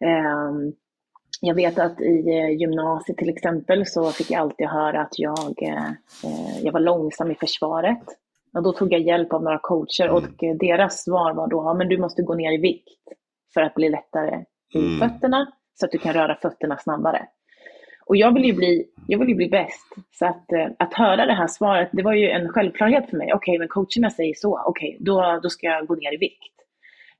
[0.00, 0.72] Um,
[1.40, 5.62] jag vet att i eh, gymnasiet till exempel så fick jag alltid höra att jag,
[5.62, 8.02] eh, jag var långsam i försvaret.
[8.56, 10.58] Och då tog jag hjälp av några coacher och mm.
[10.58, 13.02] deras svar var då, men du måste gå ner i vikt
[13.54, 14.98] för att bli lättare i mm.
[14.98, 17.26] fötterna så att du kan röra fötterna snabbare.
[18.06, 19.94] Och jag vill ju bli, jag vill ju bli bäst.
[20.12, 23.32] Så att, eh, att höra det här svaret, det var ju en självklarhet för mig.
[23.34, 24.60] Okej, okay, men coacherna säger så.
[24.66, 26.54] Okej, okay, då, då ska jag gå ner i vikt.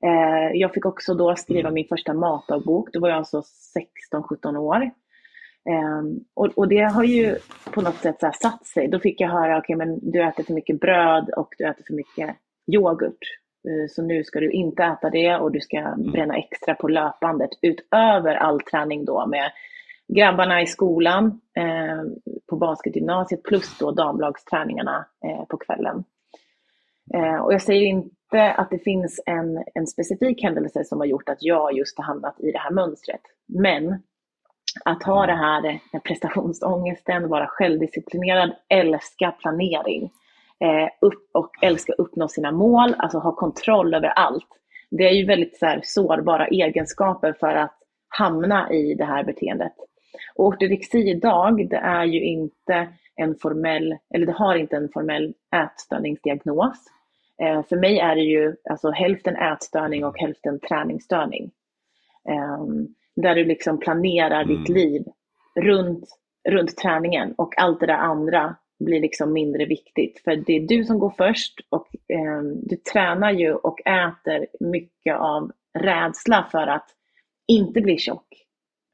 [0.03, 2.89] Eh, jag fick också då skriva min första matdagbok.
[2.93, 3.41] Då var jag alltså
[4.11, 4.81] 16-17 år.
[5.69, 6.01] Eh,
[6.33, 7.35] och, och, det har ju
[7.73, 8.87] på något sätt så satt sig.
[8.87, 11.83] Då fick jag höra, okej okay, men du äter för mycket bröd och du äter
[11.87, 12.35] för mycket
[12.71, 13.19] yoghurt.
[13.67, 17.49] Eh, så nu ska du inte äta det och du ska bränna extra på löpandet
[17.61, 19.51] utöver all träning då med
[20.13, 22.03] grabbarna i skolan eh,
[22.49, 26.03] på basketgymnasiet plus då damlagsträningarna eh, på kvällen.
[27.13, 31.29] Eh, och jag säger inte att det finns en, en specifik händelse som har gjort
[31.29, 33.21] att jag just har hamnat i det här mönstret.
[33.47, 34.03] Men
[34.85, 40.03] att ha det här eh, prestationsångesten, vara självdisciplinerad, älska planering
[40.59, 44.47] eh, upp och älska uppnå sina mål, alltså ha kontroll över allt.
[44.91, 49.73] Det är ju väldigt så här, sårbara egenskaper för att hamna i det här beteendet.
[50.35, 55.33] Och ortorexi idag, det är ju inte en formell, eller det har inte en formell
[55.55, 56.77] ätstörningsdiagnos.
[57.41, 61.51] Eh, för mig är det ju alltså hälften ätstörning och hälften träningsstörning.
[62.29, 62.65] Eh,
[63.15, 64.57] där du liksom planerar mm.
[64.57, 65.03] ditt liv
[65.55, 66.05] runt,
[66.49, 70.21] runt träningen och allt det där andra blir liksom mindre viktigt.
[70.23, 75.15] För det är du som går först och eh, du tränar ju och äter mycket
[75.17, 76.87] av rädsla för att
[77.47, 78.44] inte bli tjock.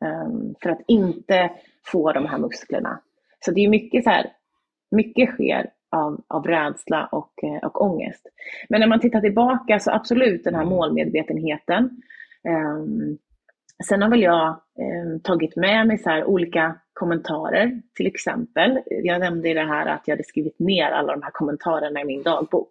[0.02, 1.52] Ehm, för att inte
[1.86, 3.00] få de här musklerna.
[3.40, 4.26] Så det är mycket så här,
[4.92, 8.28] mycket sker av, av rädsla och, eh, och ångest.
[8.70, 12.02] Men när man tittar tillbaka så absolut den här målmedvetenheten.
[12.44, 13.18] Ehm,
[13.84, 14.48] sen har väl jag
[14.80, 18.80] ehm, tagit med mig så olika kommentarer, till exempel.
[18.86, 22.06] Jag nämnde i det här att jag hade skrivit ner alla de här kommentarerna i
[22.06, 22.70] min dagbok.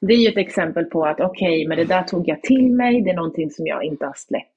[0.00, 2.72] Det är ju ett exempel på att okej, okay, men det där tog jag till
[2.72, 4.55] mig, det är någonting som jag inte har släppt.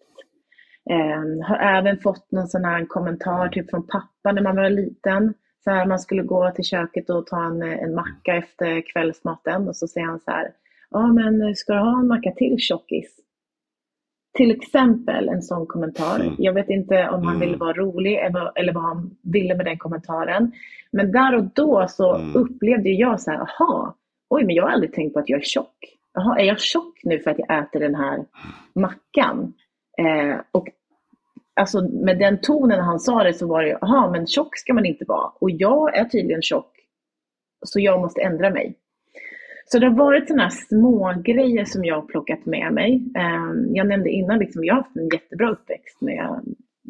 [0.89, 5.33] Um, har även fått någon sån här kommentar typ från pappa när man var liten.
[5.63, 9.75] Så här, man skulle gå till köket och ta en, en macka efter kvällsmaten och
[9.75, 10.51] så säger han så här,
[10.89, 13.19] ja men ska du ha en macka till tjockis?
[14.37, 16.19] Till exempel en sån kommentar.
[16.19, 16.35] Mm.
[16.37, 17.39] Jag vet inte om han mm.
[17.39, 18.15] ville vara rolig
[18.55, 20.51] eller vad han ville med den kommentaren.
[20.91, 22.35] Men där och då så mm.
[22.35, 23.95] upplevde jag så här, aha,
[24.29, 25.75] oj men jag har aldrig tänkt på att jag är tjock.
[26.13, 28.25] Jaha, är jag tjock nu för att jag äter den här
[28.73, 29.53] mackan?
[29.97, 30.67] Eh, och
[31.59, 34.85] alltså med den tonen han sa det så var det, jaha men tjock ska man
[34.85, 35.31] inte vara.
[35.39, 36.71] Och jag är tydligen tjock,
[37.65, 38.75] så jag måste ändra mig.
[39.65, 43.03] Så det har varit sådana små grejer som jag har plockat med mig.
[43.15, 46.41] Ehm, jag nämnde innan, liksom, jag har haft en jättebra uppväxt med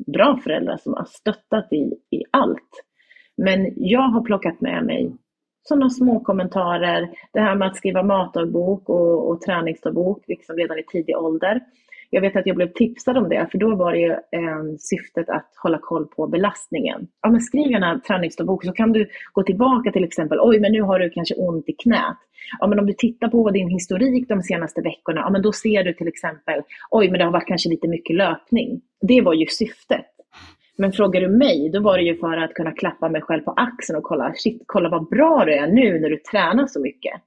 [0.08, 2.84] bra föräldrar som har stöttat i, i allt.
[3.38, 5.12] Men jag har plockat med mig
[5.64, 10.84] sådana små kommentarer, det här med att skriva matdagbok och, och träningsdagbok liksom redan i
[10.84, 11.62] tidig ålder.
[12.10, 15.30] Jag vet att jag blev tipsad om det, för då var det ju eh, syftet
[15.30, 17.08] att hålla koll på belastningen.
[17.22, 20.82] Ja, men skriv gärna träningsdagbok så kan du gå tillbaka till exempel, oj men nu
[20.82, 22.18] har du kanske ont i knät.
[22.60, 25.84] Ja, men om du tittar på din historik de senaste veckorna, ja, men då ser
[25.84, 28.82] du till exempel, oj men det har varit kanske lite mycket löpning.
[29.02, 30.06] Det var ju syftet.
[30.78, 33.52] Men frågar du mig, då var det ju för att kunna klappa mig själv på
[33.52, 37.22] axeln och kolla, shit, kolla vad bra du är nu när du tränar så mycket.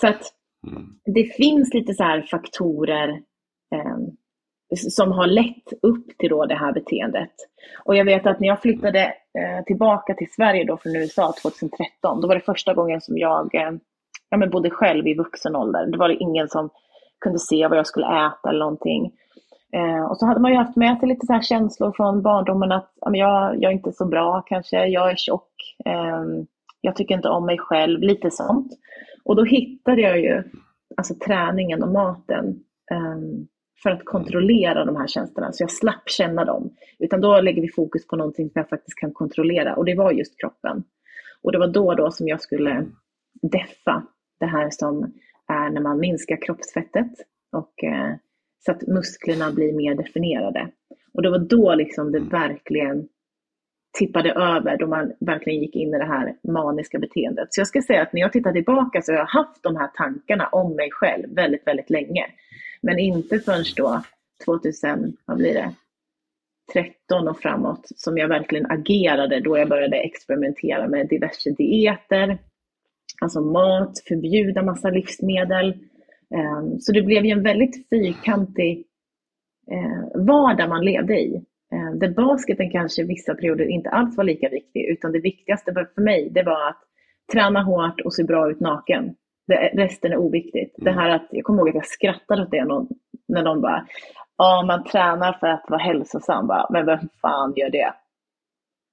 [0.00, 0.22] Så att
[0.66, 0.82] mm.
[1.04, 3.22] det finns lite så här faktorer
[3.72, 4.16] Ehm,
[4.76, 7.32] som har lett upp till då det här beteendet.
[7.84, 9.04] Och jag vet att när jag flyttade
[9.38, 13.54] eh, tillbaka till Sverige då från USA 2013, då var det första gången som jag
[13.54, 13.70] eh,
[14.30, 15.86] ja, men bodde själv i vuxen ålder.
[15.86, 16.70] Det var det ingen som
[17.20, 19.12] kunde se vad jag skulle äta eller någonting.
[19.72, 22.72] Eh, och så hade man ju haft med sig lite så här känslor från barndomen
[22.72, 26.22] att ja, men jag, jag är inte så bra kanske, jag är tjock, eh,
[26.80, 28.72] jag tycker inte om mig själv, lite sånt.
[29.24, 30.42] Och då hittade jag ju
[30.96, 32.64] alltså träningen och maten.
[32.90, 33.16] Eh,
[33.82, 36.70] för att kontrollera de här tjänsterna, så jag slapp känna dem.
[36.98, 40.12] Utan då lägger vi fokus på någonting som jag faktiskt kan kontrollera och det var
[40.12, 40.84] just kroppen.
[41.42, 42.86] Och det var då då som jag skulle
[43.42, 44.06] deffa
[44.40, 45.12] det här som
[45.48, 47.12] är när man minskar kroppsfettet
[47.52, 48.14] och eh,
[48.64, 50.68] så att musklerna blir mer definierade.
[51.14, 53.08] Och det var då liksom det verkligen
[53.98, 57.48] tippade över, då man verkligen gick in i det här maniska beteendet.
[57.50, 59.90] Så jag ska säga att när jag tittar tillbaka så har jag haft de här
[59.94, 62.26] tankarna om mig själv väldigt, väldigt länge.
[62.82, 64.02] Men inte förrän då
[64.44, 65.74] 2000, vad blir det,
[66.72, 72.38] 13 och framåt som jag verkligen agerade då jag började experimentera med diverse dieter,
[73.20, 75.68] alltså mat, förbjuda massa livsmedel.
[76.34, 78.86] Ehm, så det blev ju en väldigt fyrkantig
[79.70, 81.44] eh, vardag man levde i.
[81.72, 86.02] Ehm, där basketen kanske vissa perioder inte alls var lika viktig, utan det viktigaste för
[86.02, 86.82] mig det var att
[87.32, 89.14] träna hårt och se bra ut naken.
[89.46, 90.78] Det, resten är oviktigt.
[90.78, 90.94] Mm.
[90.94, 92.88] Det här att, jag kommer ihåg att jag skrattade åt det någon,
[93.28, 93.86] när de bara,
[94.38, 96.46] ja man tränar för att vara hälsosam.
[96.46, 97.94] Bara, men vem fan gör det?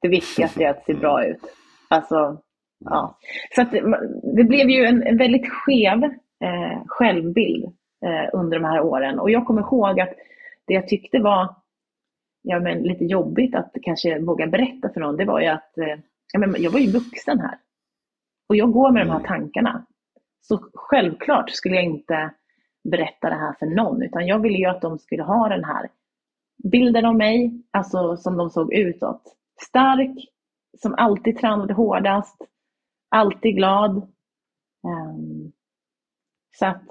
[0.01, 1.41] Det viktigaste är att se bra ut.
[1.89, 2.41] Alltså,
[2.85, 3.17] ja.
[3.55, 3.71] Så att,
[4.35, 6.03] det blev ju en, en väldigt skev
[6.43, 7.65] eh, självbild
[8.05, 9.19] eh, under de här åren.
[9.19, 10.13] Och jag kommer ihåg att
[10.67, 11.55] det jag tyckte var
[12.41, 15.99] ja, men lite jobbigt att kanske våga berätta för någon, det var ju att eh,
[16.33, 17.57] ja, men jag var ju vuxen här.
[18.49, 19.27] Och jag går med de här mm.
[19.27, 19.85] tankarna.
[20.41, 22.31] Så självklart skulle jag inte
[22.83, 25.89] berätta det här för någon, utan jag ville ju att de skulle ha den här
[26.63, 29.21] bilden av mig, alltså som de såg utåt.
[29.61, 30.29] Stark,
[30.77, 32.37] som alltid tränade hårdast,
[33.09, 33.97] alltid glad.
[34.87, 35.51] Ehm,
[36.55, 36.83] så att,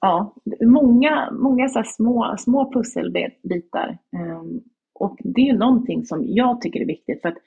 [0.00, 3.98] ja, många, många så små, små pusselbitar.
[4.16, 4.60] Ehm,
[4.94, 7.38] och det är ju någonting som jag tycker är viktigt, för att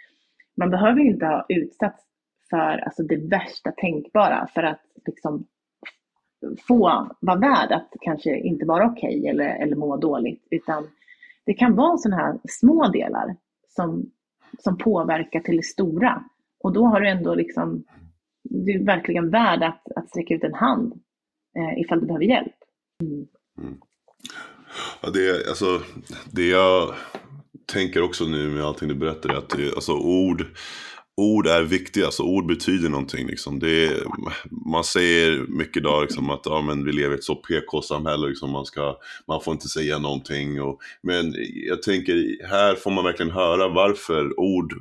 [0.58, 2.04] man behöver ju inte ha utsatts
[2.50, 5.48] för alltså, det värsta tänkbara för att liksom,
[6.68, 10.48] få vara värd att kanske inte vara okej okay eller, eller må dåligt.
[10.52, 10.88] Utan
[11.46, 13.36] det kan vara sådana här små delar
[13.68, 14.12] som,
[14.60, 16.24] som påverkar till det stora.
[16.64, 17.84] Och då har du ändå liksom,
[18.44, 20.94] du är verkligen värd att, att sträcka ut en hand
[21.58, 22.56] eh, ifall du behöver hjälp.
[23.04, 23.28] Mm.
[23.58, 23.78] Mm.
[25.02, 25.82] Ja, det, alltså,
[26.32, 26.96] det jag
[27.74, 30.46] tänker också nu med allting du berättar är att det, alltså, ord
[31.20, 33.28] ord är viktiga, alltså ord betyder någonting.
[33.28, 33.58] Liksom.
[33.64, 34.04] Är,
[34.72, 38.52] man säger mycket idag liksom, att ja, men vi lever i ett så PK-samhälle, liksom,
[38.52, 38.66] man,
[39.28, 40.62] man får inte säga någonting.
[40.62, 41.36] Och, men
[41.68, 44.74] jag tänker, här får man verkligen höra varför ord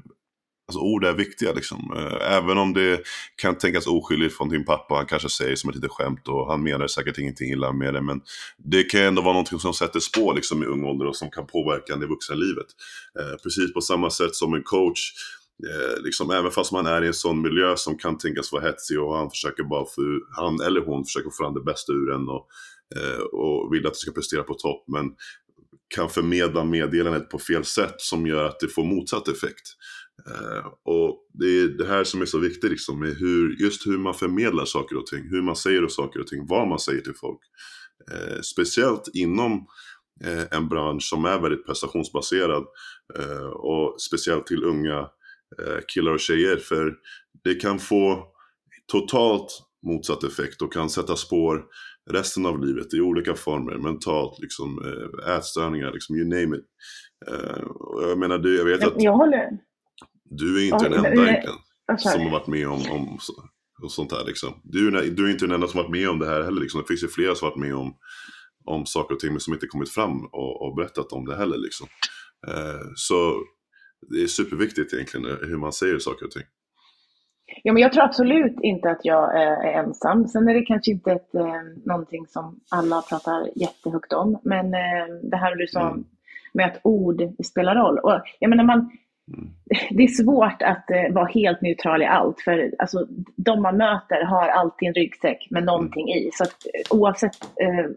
[0.69, 1.93] Alltså ord är viktiga liksom.
[1.97, 3.01] Eh, även om det
[3.37, 6.63] kan tänkas oskyldigt från din pappa, han kanske säger som ett litet skämt och han
[6.63, 8.01] menar säkert ingenting illa med det.
[8.01, 8.21] Men
[8.57, 11.47] det kan ändå vara någonting som sätter spår liksom i ung ålder och som kan
[11.47, 12.67] påverka en i vuxenlivet.
[13.21, 15.13] Eh, precis på samma sätt som en coach
[15.67, 19.01] Eh, liksom, även fast man är i en sån miljö som kan tänkas vara hetsig
[19.01, 20.03] och han försöker bara få,
[20.37, 22.49] han eller hon försöker få fram det bästa ur en och,
[22.97, 24.85] eh, och vill att du ska prestera på topp.
[24.89, 25.15] Men
[25.95, 29.67] kan förmedla meddelandet på fel sätt som gör att det får motsatt effekt.
[30.31, 33.99] Eh, och det är det här som är så viktigt liksom, med hur, just hur
[33.99, 37.01] man förmedlar saker och ting, hur man säger och saker och ting, vad man säger
[37.01, 37.41] till folk.
[38.13, 39.67] Eh, speciellt inom
[40.25, 42.65] eh, en bransch som är väldigt prestationsbaserad
[43.19, 45.09] eh, och speciellt till unga
[45.95, 46.57] killar och tjejer.
[46.57, 46.95] För
[47.45, 48.27] det kan få
[48.93, 51.65] totalt motsatt effekt och kan sätta spår
[52.11, 54.79] resten av livet i olika former, mentalt, liksom,
[55.27, 56.65] äh, ätstörningar, liksom, you name it.
[57.31, 59.59] Uh, jag menar, du, jag vet att jag håller.
[60.25, 61.55] du är inte den enda egentligen
[61.99, 63.19] som har varit med om, om
[63.83, 64.25] och sånt här.
[64.25, 64.61] Liksom.
[64.65, 66.61] Du, du är inte den enda som har varit med om det här heller.
[66.61, 66.81] Liksom.
[66.81, 67.95] Det finns ju flera som har varit med om,
[68.65, 71.59] om saker och ting men som inte kommit fram och, och berättat om det heller.
[71.59, 71.87] Liksom.
[72.95, 73.43] Så
[74.11, 76.45] det är superviktigt egentligen hur man säger saker och ting.
[77.63, 80.27] Ja, men jag tror absolut inte att jag är ensam.
[80.27, 84.41] Sen är det kanske inte ett, eh, någonting som alla pratar jättehögt om.
[84.43, 86.05] Men eh, det här du sa mm.
[86.53, 87.99] med att ord spelar roll.
[87.99, 89.51] Och jag menar, man, mm.
[89.91, 92.41] Det är svårt att eh, vara helt neutral i allt.
[92.41, 93.07] För alltså,
[93.37, 96.19] de man möter har alltid en ryggsäck med någonting mm.
[96.19, 96.31] i.
[96.33, 96.57] Så att,
[96.91, 97.37] oavsett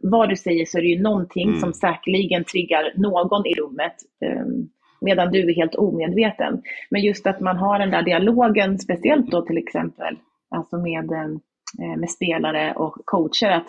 [0.02, 1.60] vad du säger så är det ju någonting mm.
[1.60, 3.96] som säkerligen triggar någon i rummet.
[4.26, 4.70] Ehm,
[5.02, 6.62] medan du är helt omedveten.
[6.90, 10.18] Men just att man har den där dialogen, speciellt då till exempel
[10.56, 13.68] alltså med, eh, med spelare och coacher, att,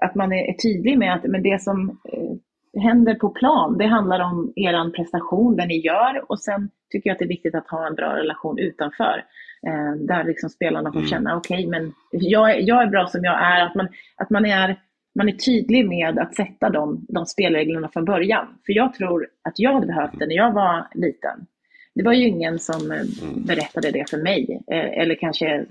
[0.00, 4.20] att man är tydlig med att men det som eh, händer på plan, det handlar
[4.20, 7.68] om er prestation, det ni gör och sen tycker jag att det är viktigt att
[7.68, 9.24] ha en bra relation utanför.
[9.66, 11.08] Eh, där liksom spelarna får mm.
[11.08, 14.46] känna, okej, okay, men jag, jag är bra som jag är, att man, att man
[14.46, 14.76] är
[15.14, 18.46] man är tydlig med att sätta de, de spelreglerna från början.
[18.66, 21.46] För jag tror att jag hade behövt det när jag var liten.
[21.94, 23.44] Det var ju ingen som eh, mm.
[23.46, 24.60] berättade det för mig.
[24.70, 25.66] Eh, eller kanske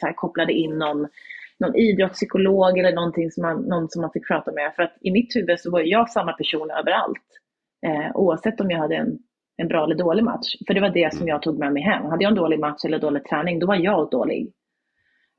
[0.00, 1.08] så kopplade in någon,
[1.58, 4.72] någon idrottspsykolog eller någonting som man, någon som man fick prata med.
[4.76, 7.26] För att i mitt huvud så var jag samma person överallt.
[7.86, 9.18] Eh, oavsett om jag hade en,
[9.56, 10.46] en bra eller dålig match.
[10.66, 11.28] För det var det som mm.
[11.28, 12.04] jag tog med mig hem.
[12.04, 14.52] Hade jag en dålig match eller dålig träning, då var jag dålig.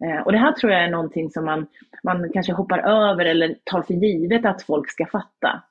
[0.05, 1.67] Eh, och det här tror jag är någonting som man,
[2.03, 5.63] man kanske hoppar över eller tar för givet att folk ska fatta.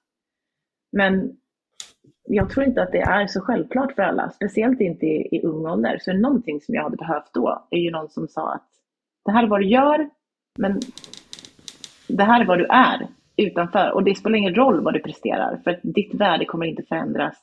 [0.93, 1.37] Men
[2.29, 5.67] jag tror inte att det är så självklart för alla, speciellt inte i, i ung
[5.67, 5.99] ålder.
[6.01, 8.69] Så någonting som jag hade behövt då är ju någon som sa att
[9.25, 10.11] det här är vad du gör,
[10.59, 10.81] men
[12.09, 13.91] det här är vad du är utanför.
[13.91, 17.37] Och det spelar ingen roll vad du presterar, för att ditt värde kommer inte förändras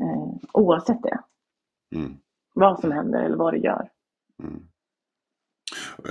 [0.00, 1.18] eh, oavsett det.
[1.94, 2.16] Mm.
[2.54, 3.88] Vad som händer eller vad du gör.
[4.42, 4.69] Mm.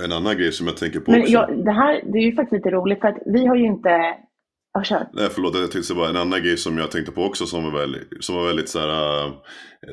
[0.04, 1.32] En annan grej som jag tänker på Men också.
[1.32, 4.16] Jag, det här det är ju faktiskt lite roligt för att vi har ju inte
[4.84, 5.08] kör.
[5.12, 7.78] Nej, förlåt, jag tänkte bara en annan grej som jag tänkte på också som var
[7.78, 9.32] väldigt, som var väldigt så här, äh,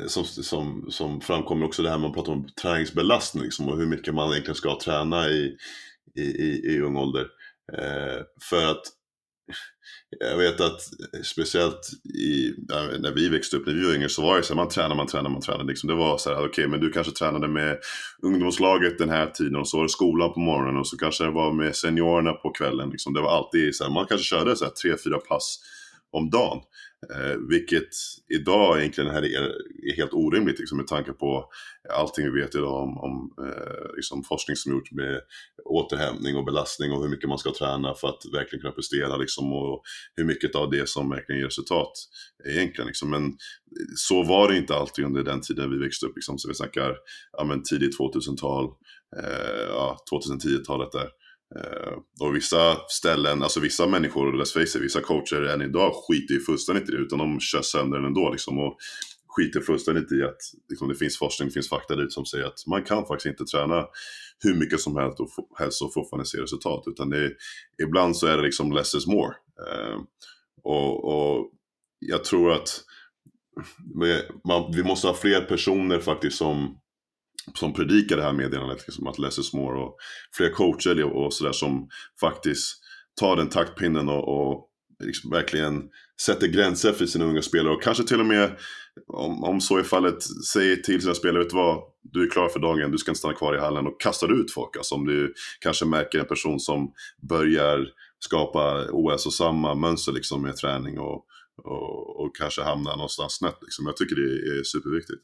[0.07, 4.13] som, som, som framkommer också det här man pratar om träningsbelastning liksom, och hur mycket
[4.13, 5.55] man egentligen ska träna i,
[6.15, 7.25] i, i, i ung ålder.
[7.73, 8.81] Eh, för att
[10.19, 10.79] jag vet att
[11.13, 12.53] eh, speciellt i,
[12.99, 14.95] när vi växte upp, när vi var yngre, så var det så här, man tränade,
[14.95, 15.67] man tränade, man tränade.
[15.67, 15.88] Liksom.
[15.88, 17.77] Det var så här, okej, okay, men du kanske tränade med
[18.21, 21.31] ungdomslaget den här tiden och så var det skolan på morgonen och så kanske det
[21.31, 22.89] var med seniorerna på kvällen.
[22.89, 23.13] Liksom.
[23.13, 25.60] Det var alltid så här, man kanske körde så här, tre, fyra pass
[26.12, 26.60] om dagen.
[27.13, 27.89] Eh, vilket
[28.27, 29.43] idag egentligen här är,
[29.89, 31.49] är helt orimligt liksom, med tanke på
[31.93, 35.21] allting vi vet idag om, om eh, liksom forskning som gjorts med
[35.65, 39.53] återhämtning och belastning och hur mycket man ska träna för att verkligen kunna prestera liksom,
[39.53, 39.81] och
[40.15, 41.91] hur mycket av det som verkligen ger resultat
[42.45, 42.88] egentligen.
[42.88, 43.10] Liksom.
[43.10, 43.38] Men
[43.95, 46.38] så var det inte alltid under den tiden vi växte upp, liksom.
[46.38, 46.95] så vi snackar
[47.38, 48.65] ja, men tidigt 2000-tal,
[49.17, 51.10] eh, ja, 2010-talet där.
[51.55, 56.33] Uh, och vissa ställen, alltså vissa människor, let's face it, vissa coacher än idag skiter
[56.33, 58.60] ju fullständigt i det utan de kör sönder den ändå liksom.
[58.60, 58.77] Och
[59.27, 60.37] skiter fullständigt i att
[60.69, 63.45] liksom, det finns forskning, det finns fakta dit som säger att man kan faktiskt inte
[63.45, 63.85] träna
[64.39, 65.29] hur mycket som helst och,
[65.60, 66.83] helst och fortfarande se resultat.
[66.87, 67.31] Utan det,
[67.83, 69.35] ibland så är det liksom less is more.
[69.69, 70.02] Uh,
[70.63, 71.52] och, och
[72.00, 72.83] jag tror att
[74.43, 76.79] man, vi måste ha fler personer faktiskt som
[77.54, 79.98] som predikar det här meddelandet, liksom att less is more och
[80.37, 81.89] fler coacher och sådär som
[82.19, 82.83] faktiskt
[83.19, 84.69] tar den taktpinnen och, och
[85.04, 85.83] liksom verkligen
[86.21, 88.58] sätter gränser för sina unga spelare och kanske till och med
[89.08, 92.50] om, om så är fallet säger till sina spelare, vet du vad, du är klar
[92.50, 94.77] för dagen, du ska inte stanna kvar i hallen och kastar ut folk.
[94.77, 96.91] Alltså om du kanske märker en person som
[97.29, 97.87] börjar
[98.19, 101.25] skapa ohälsosamma mönster liksom med träning och,
[101.63, 103.58] och, och kanske hamnar någonstans snett.
[103.62, 103.85] Liksom.
[103.85, 105.21] Jag tycker det är superviktigt.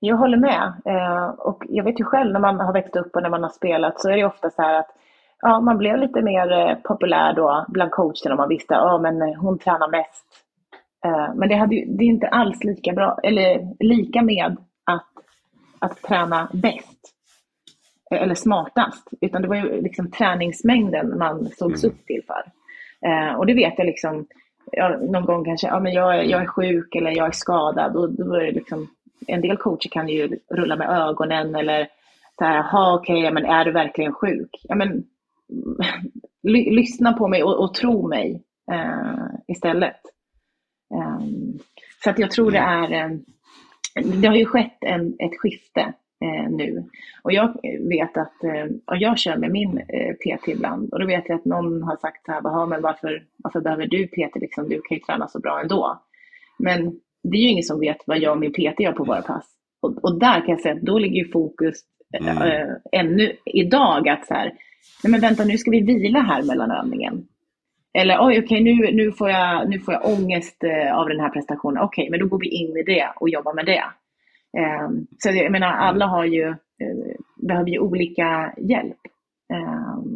[0.00, 0.72] Jag håller med.
[0.84, 3.50] Eh, och jag vet ju själv när man har växt upp och när man har
[3.50, 4.90] spelat så är det ofta så här att
[5.40, 8.98] ja, man blev lite mer eh, populär då bland coacherna om man visste att ja,
[8.98, 10.24] men eh, hon tränar mest.
[11.34, 15.08] Men det, hade ju, det är inte alls lika bra, eller lika med att,
[15.78, 17.12] att träna bäst
[18.10, 21.94] eller smartast, utan det var ju liksom träningsmängden man sågs mm.
[21.94, 22.42] upp till för.
[23.38, 24.26] Och det vet jag liksom,
[25.00, 28.28] någon gång kanske, ja men jag, jag är sjuk eller jag är skadad, och då
[28.28, 28.88] var det liksom,
[29.26, 31.88] en del coacher kan ju rulla med ögonen eller
[32.38, 34.50] så här, jaha okej, okay, men är du verkligen sjuk?
[34.62, 35.04] Ja men
[36.42, 38.42] lyssna på mig och, och tro mig
[38.72, 40.00] eh, istället.
[40.94, 41.58] Um,
[42.04, 43.10] så att jag tror det är, eh,
[44.20, 45.80] det har ju skett en, ett skifte
[46.20, 46.84] eh, nu.
[47.22, 47.54] Och jag
[47.88, 51.36] vet att, eh, och jag kör med min eh, PT ibland och då vet jag
[51.36, 54.96] att någon har sagt så här, men varför, varför behöver du PT liksom, du kan
[54.96, 56.02] ju träna så bra ändå.
[56.58, 59.22] Men det är ju ingen som vet vad jag och min PT gör på våra
[59.22, 59.46] pass.
[59.82, 61.74] Och, och där kan jag säga att då ligger ju fokus
[62.20, 62.42] mm.
[62.42, 64.52] äh, ännu idag att så här,
[65.04, 67.26] nej men vänta nu ska vi vila här mellan övningen.
[67.98, 71.20] Eller oj, okej, okay, nu, nu, får jag, nu får jag ångest eh, av den
[71.20, 71.82] här prestationen.
[71.82, 73.84] Okej, okay, men då går vi in i det och jobbar med det.
[74.58, 79.00] Eh, så jag menar, alla har ju, eh, behöver ju olika hjälp.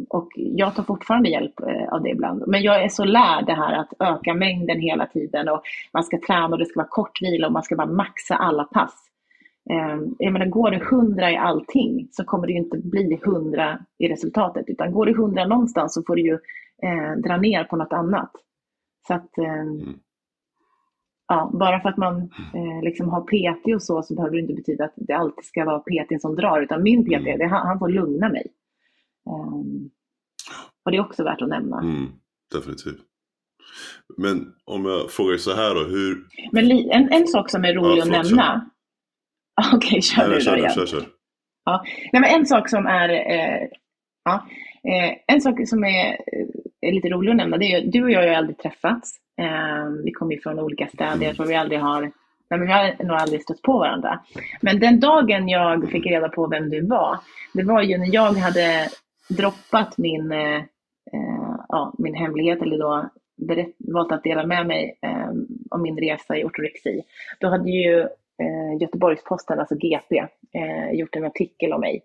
[0.09, 2.43] Och jag tar fortfarande hjälp eh, av det ibland.
[2.47, 5.61] Men jag är så lärd det här att öka mängden hela tiden och
[5.93, 8.63] man ska träna och det ska vara kort vila och man ska bara maxa alla
[8.63, 9.09] pass.
[9.69, 13.79] Ehm, jag menar, går det 100 i allting så kommer det ju inte bli 100
[13.97, 14.65] i resultatet.
[14.67, 16.33] Utan går det 100 någonstans så får du ju
[16.83, 18.31] eh, dra ner på något annat.
[19.07, 19.99] Så att, eh, mm.
[21.27, 22.21] ja, bara för att man
[22.53, 25.65] eh, liksom har PT och så, så behöver det inte betyda att det alltid ska
[25.65, 26.61] vara PT som drar.
[26.61, 27.39] Utan min PT, mm.
[27.39, 28.47] det, han, han, får lugna mig.
[29.25, 29.89] Um,
[30.85, 31.79] och det är också värt att nämna.
[31.79, 32.07] Mm,
[32.53, 32.99] definitivt.
[34.17, 36.27] Men om jag frågar så här då, hur...
[36.51, 38.69] Men en, en sak som är rolig ja, att nämna,
[39.73, 40.73] Okej, okay, kör Nej, du kör, då igen.
[40.73, 41.05] Kör, kör.
[41.65, 41.83] Ja.
[42.13, 43.67] Nej, men en sak som är, eh,
[44.25, 44.47] ja,
[44.83, 48.03] eh, en sak som är, eh, är, lite rolig att nämna, det är ju, du
[48.03, 49.15] och jag har ju aldrig träffats.
[49.41, 52.11] Eh, vi kommer ju från olika städer, jag tror vi aldrig har, nej,
[52.49, 54.19] men vi har nog aldrig stött på varandra.
[54.61, 57.17] Men den dagen jag fick reda på vem du var,
[57.53, 58.89] det var ju när jag hade
[59.29, 60.57] droppat min, eh,
[61.13, 63.09] eh, ja, min hemlighet, eller då
[63.47, 65.29] berätt, valt att dela med mig eh,
[65.69, 67.03] om min resa i ortorexi.
[67.39, 67.99] Då hade ju
[68.39, 70.17] eh, Göteborgsposten, alltså GP,
[70.53, 72.01] eh, gjort en artikel om mig.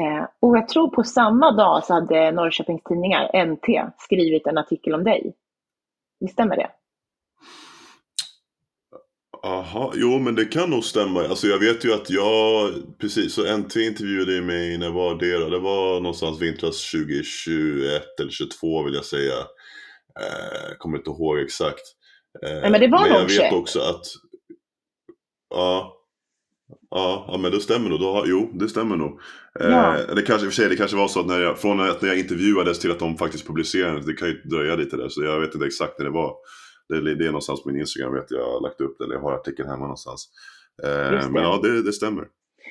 [0.00, 4.94] Eh, och jag tror på samma dag så hade Norrköpings Tidningar, NT, skrivit en artikel
[4.94, 5.34] om dig.
[6.20, 6.70] Visst stämmer det?
[9.44, 11.24] Aha, jo men det kan nog stämma.
[11.24, 15.48] Alltså jag vet ju att jag, precis, så NT intervjuade mig när var det då?
[15.48, 19.38] Det var någonstans vintras 2021 eller 2022 vill jag säga.
[20.20, 21.82] Eh, kommer inte ihåg exakt.
[22.46, 24.02] Eh, men det var men nog jag vet också att
[25.54, 26.00] Ja.
[26.90, 28.00] Ja, ja men det stämmer nog.
[28.00, 29.20] Då, jo, det stämmer nog.
[29.60, 29.98] Eh, ja.
[29.98, 31.80] Eh, det kanske, i och för sig, det kanske var så att när jag, från
[31.80, 35.08] att när jag intervjuades till att de faktiskt publicerade det kan ju dröja lite där.
[35.08, 36.34] Så jag vet inte exakt när det var.
[36.88, 39.14] Det, det är någonstans på min Instagram vet jag, jag har lagt upp det, eller
[39.14, 40.28] jag har artikeln hemma någonstans.
[40.84, 42.24] Eh, men ja, det, det stämmer.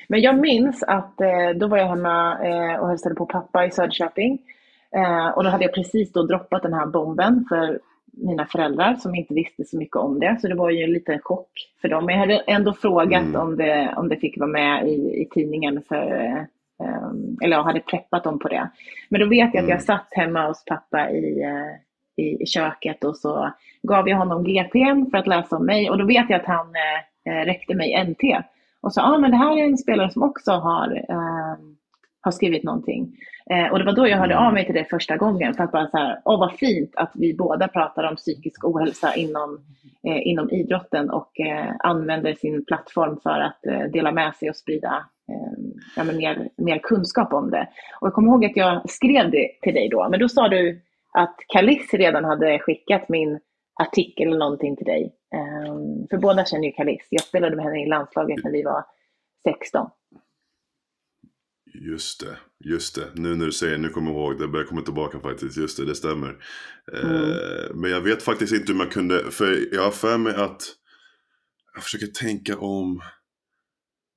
[0.08, 3.70] Men jag minns att eh, då var jag hemma eh, och hälsade på pappa i
[3.70, 4.38] Söderköping.
[4.96, 7.80] Eh, och då hade jag precis då droppat den här bomben för
[8.16, 10.38] mina föräldrar som inte visste så mycket om det.
[10.40, 11.50] Så det var ju en liten chock
[11.80, 12.06] för dem.
[12.06, 13.40] Men jag hade ändå frågat mm.
[13.40, 15.82] om, det, om det fick vara med i, i tidningen.
[15.88, 16.06] För,
[16.78, 18.70] um, eller jag hade preppat dem på det.
[19.08, 19.64] Men då vet jag mm.
[19.64, 21.76] att jag satt hemma hos pappa i, uh,
[22.16, 23.52] i, i, köket och så
[23.82, 25.90] gav jag honom GPn för att läsa om mig.
[25.90, 28.44] Och då vet jag att han eh, eh räckte mig NT.
[28.80, 31.56] Och sa, ah, men det här är en spelare som också har, eh,
[32.20, 33.16] har skrivit någonting.
[33.50, 35.72] Eh, och det var då jag hörde av mig till det första gången för att
[35.72, 39.58] bara så här, åh vad fint att vi båda pratar om psykisk ohälsa inom,
[40.06, 44.56] eh, inom idrotten och eh, använder sin plattform för att eh, dela med sig och
[44.56, 47.68] sprida eh, ja, mer, mer kunskap om det.
[48.00, 50.80] Och jag kommer ihåg att jag skrev det till dig då, men då sa du
[51.18, 53.40] att Kalis redan hade skickat min
[53.80, 55.14] artikel eller någonting till dig.
[55.34, 55.74] Eh,
[56.10, 57.06] för båda känner ju Kalis.
[57.10, 58.84] Jag spelade med henne i landslaget när vi var
[59.48, 59.90] 16.
[61.74, 62.36] Just det,
[62.70, 63.04] just det.
[63.14, 65.56] Nu när du säger nu kommer jag ihåg det, börjar komma tillbaka faktiskt.
[65.56, 66.36] Just det, det stämmer.
[67.02, 67.14] Mm.
[67.14, 70.62] Eh, men jag vet faktiskt inte hur man kunde, för jag har för mig att
[71.74, 73.00] jag försöker tänka om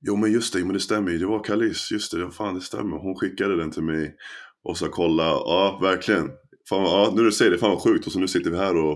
[0.00, 1.18] Jo men just det, men det stämmer ju.
[1.18, 2.96] Det var Kalis, just det, fan det stämmer.
[2.96, 4.16] Hon skickade den till mig.
[4.64, 6.30] Och så kolla, ja verkligen.
[6.68, 8.06] Fan, ja, nu du säger det, fan vad sjukt.
[8.06, 8.92] Och så nu sitter vi här och,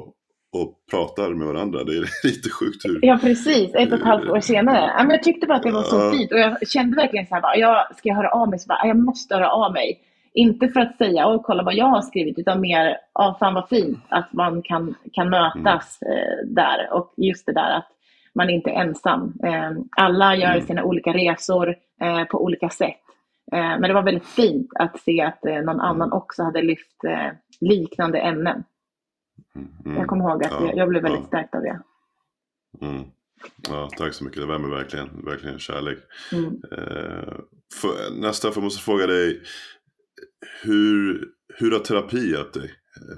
[0.52, 1.84] och pratar med varandra.
[1.84, 2.98] Det är lite sjukt hur...
[3.02, 4.92] Ja precis, ett och ett halvt år senare.
[4.96, 7.42] Men jag tyckte bara att det var så fint och jag kände verkligen så här,
[7.42, 10.00] bara, jag ska höra av mig, så bara, jag måste höra av mig.
[10.34, 13.68] Inte för att säga, och kolla vad jag har skrivit, utan mer, ja fan vad
[13.68, 16.18] fint att man kan, kan mötas mm.
[16.18, 16.88] eh, där.
[16.92, 17.88] Och just det där att
[18.34, 19.32] man är inte ensam.
[19.44, 20.66] Eh, alla gör mm.
[20.66, 21.68] sina olika resor
[22.02, 23.01] eh, på olika sätt.
[23.52, 26.12] Eh, men det var väldigt fint att se att eh, någon annan mm.
[26.12, 28.64] också hade lyft eh, liknande ämnen.
[29.84, 29.96] Mm.
[29.96, 31.26] Jag kommer ihåg att ja, jag blev väldigt ja.
[31.26, 31.80] stärkt av det.
[32.86, 33.04] Mm.
[33.68, 35.98] Ja, tack så mycket, det värmer verkligen, verkligen kärlek.
[36.32, 36.60] Mm.
[37.80, 39.42] För, nästa, för jag måste fråga dig,
[40.62, 41.24] hur,
[41.58, 42.70] hur har terapi hjälpt dig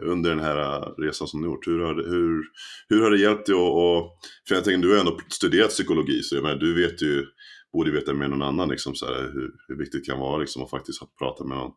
[0.03, 1.67] under den här resan som du gjort?
[1.67, 2.45] Hur har, hur,
[2.89, 4.11] hur har det hjälpt dig att,
[4.49, 7.27] för jag tänker du har ändå studerat psykologi, så jag menar, du vet ju,
[7.75, 10.39] borde veta mer än någon annan liksom, så här, hur, hur viktigt det kan vara
[10.39, 11.73] liksom, att faktiskt prata med någon.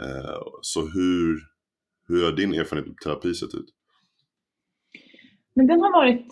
[0.00, 1.40] Eh, så hur,
[2.08, 3.68] hur har din erfarenhet av terapi sett ut?
[5.54, 6.26] Men den har varit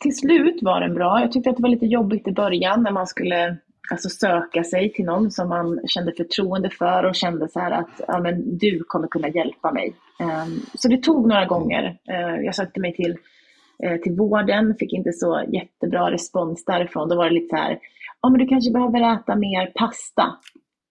[0.00, 1.20] till slut var den bra.
[1.20, 3.56] Jag tyckte att det var lite jobbigt i början när man skulle
[3.90, 8.00] alltså, söka sig till någon som man kände förtroende för och kände så här att
[8.08, 9.94] ja, men, du kommer kunna hjälpa mig.
[10.20, 11.98] Um, så det tog några gånger.
[12.10, 13.16] Uh, jag sökte mig till,
[13.86, 17.08] uh, till vården, fick inte så jättebra respons därifrån.
[17.08, 17.78] Då var det lite så här,
[18.26, 20.36] ja men du kanske behöver äta mer pasta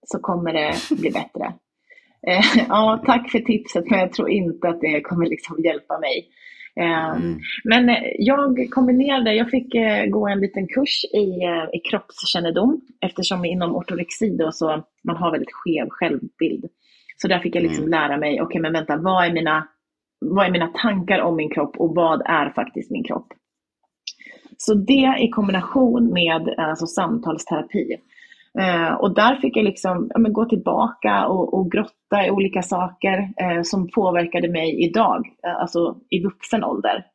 [0.06, 1.46] så kommer det bli bättre.
[2.28, 6.30] Uh, ja, tack för tipset men jag tror inte att det kommer liksom hjälpa mig.
[6.80, 7.40] Ehm, mm.
[7.64, 12.82] Men eh, jag kombinerade, jag fick eh, gå en liten kurs i, eh, i kroppskännedom
[13.02, 16.66] eftersom inom ortorexi då så man har väldigt skev självbild.
[17.18, 17.92] Så där fick jag liksom mm.
[17.92, 19.68] lära mig, okej okay, men vänta, vad är, mina,
[20.20, 23.28] vad är mina tankar om min kropp och vad är faktiskt min kropp?
[24.58, 27.97] Så det i kombination med eh, alltså, samtalsterapi
[28.60, 33.30] Eh, och där fick jag liksom, ja, gå tillbaka och, och, grotta i olika saker
[33.38, 37.06] eh, som påverkade mig idag, eh, alltså i vuxen ålder.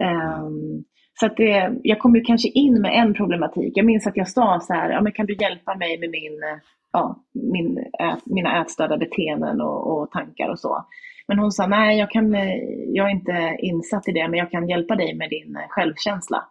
[0.00, 0.84] Ehm,
[1.20, 3.72] så att det, jag kom ju kanske in med en problematik.
[3.76, 6.42] Jag minns att jag sa så här, ja, men kan du hjälpa mig med min,
[6.42, 6.58] eh,
[6.92, 7.16] ja,
[7.52, 10.86] min, ä, mina ätstörda beteenden och, och, tankar och så.
[11.28, 12.56] Men hon sa, nej jag, kan, eh,
[12.88, 16.44] jag är inte insatt i det, men jag kan hjälpa dig med din självkänsla.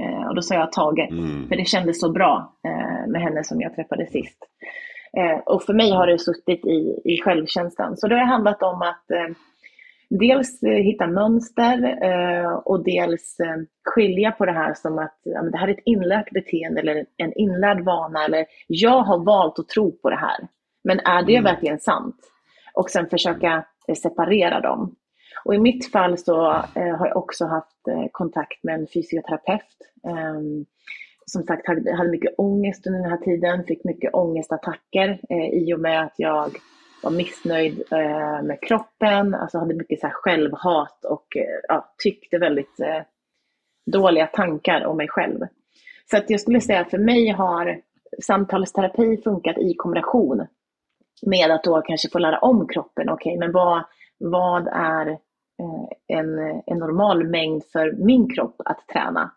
[0.00, 1.48] Eh, och då sa jag Tage, mm.
[1.48, 4.38] för det kändes så bra eh, med henne som jag träffade sist.
[5.16, 7.96] Eh, och för mig har det suttit i, i självkänslan.
[7.96, 9.04] Så det har handlat om att
[10.10, 11.98] dels hitta mönster
[12.64, 13.36] och dels
[13.84, 17.32] skilja på det här som att ja, det här är ett inlärt beteende eller en
[17.32, 20.48] inlärd vana eller jag har valt att tro på det här.
[20.84, 21.44] Men är det mm.
[21.44, 22.16] verkligen sant?
[22.74, 23.64] Och sen försöka
[24.02, 24.94] separera dem.
[25.44, 29.76] Och i mitt fall så eh, har jag också haft eh, kontakt med en fysioterapeut.
[30.06, 30.40] Eh,
[31.26, 35.74] som sagt hade, hade mycket ångest under den här tiden, fick mycket ångestattacker eh, i
[35.74, 36.56] och med att jag
[37.02, 42.38] var missnöjd eh, med kroppen, alltså hade mycket så här självhat och eh, ja, tyckte
[42.38, 43.02] väldigt eh,
[43.92, 45.38] dåliga tankar om mig själv.
[46.10, 47.80] Så att jag skulle säga att för mig har
[48.22, 50.46] samtalsterapi funkat i kombination
[51.26, 53.08] med att då kanske få lära om kroppen.
[53.08, 53.84] Okej, okay, men vad,
[54.18, 55.18] vad är
[56.06, 59.30] en, en normal mängd för min kropp att träna.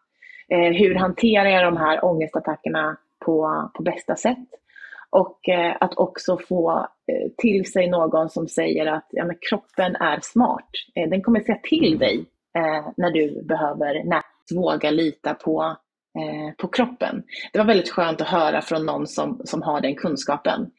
[0.49, 4.47] Eh, hur hanterar jag de här ångestattackerna på, på bästa sätt?
[5.09, 6.87] Och eh, att också få
[7.37, 10.69] till sig någon som säger att ja, men kroppen är smart.
[10.93, 12.25] Den kommer säga till dig
[12.97, 14.03] när du behöver
[14.55, 15.82] våga lita på Eh,
[16.19, 17.23] Eh, på kroppen.
[17.53, 20.69] Det var väldigt skönt att höra från någon som, som har den kunskapen.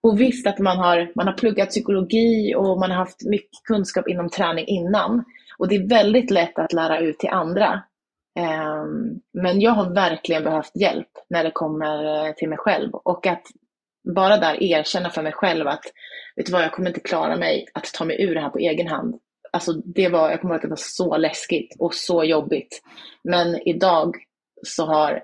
[0.00, 4.08] Och visst att man har, man har pluggat psykologi och man har haft mycket kunskap
[4.08, 5.24] inom träning innan.
[5.58, 7.82] Och det är väldigt lätt att lära ut till andra.
[8.38, 12.90] Ehm, men jag har verkligen behövt hjälp när det kommer eh, till mig själv.
[12.92, 13.42] Och att
[14.14, 15.84] bara där erkänna för mig själv att,
[16.36, 18.58] vet du vad, jag kommer inte klara mig att ta mig ur det här på
[18.58, 19.14] egen hand.
[19.52, 22.82] Alltså det var, jag kommer ihåg att det var så läskigt och så jobbigt.
[23.24, 24.16] Men idag
[24.62, 25.22] så har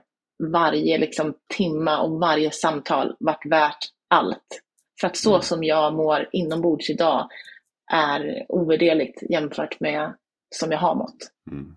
[0.53, 3.79] varje liksom, timma och varje samtal varit värt
[4.11, 4.63] allt.
[5.01, 5.43] För att så mm.
[5.43, 7.29] som jag mår inombords idag
[7.93, 10.15] är ovärderligt jämfört med
[10.55, 11.17] som jag har mått.
[11.51, 11.77] Mm.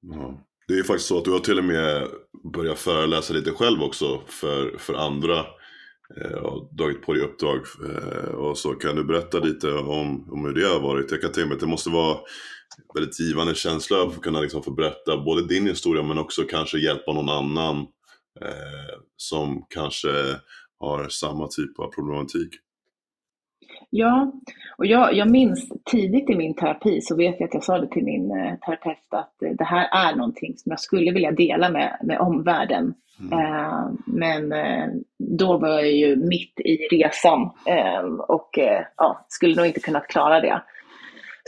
[0.00, 0.44] Ja.
[0.68, 2.08] Det är faktiskt så att du har till och med
[2.52, 5.38] börjat föreläsa lite själv också för, för andra
[6.16, 7.60] eh, och dragit på dig uppdrag.
[7.88, 11.10] Eh, och så kan du berätta lite om, om hur det har varit.
[11.10, 12.18] Jag kan tänka mig att det måste vara
[12.94, 17.12] väldigt givande känsla att kunna liksom få berätta både din historia men också kanske hjälpa
[17.12, 17.76] någon annan
[18.40, 20.08] eh, som kanske
[20.80, 22.50] har samma typ av problematik.
[23.90, 24.32] Ja,
[24.76, 27.88] och jag, jag minns tidigt i min terapi så vet jag att jag sa det
[27.88, 31.98] till min eh, terapeut att det här är någonting som jag skulle vilja dela med,
[32.02, 32.94] med omvärlden.
[33.20, 33.38] Mm.
[33.38, 39.54] Eh, men eh, då var jag ju mitt i resan eh, och eh, ja, skulle
[39.54, 40.62] nog inte kunnat klara det.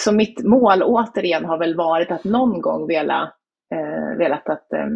[0.04, 3.32] Så mitt mål återigen har väl varit att någon gång vela,
[3.74, 4.86] eh, velat att eh,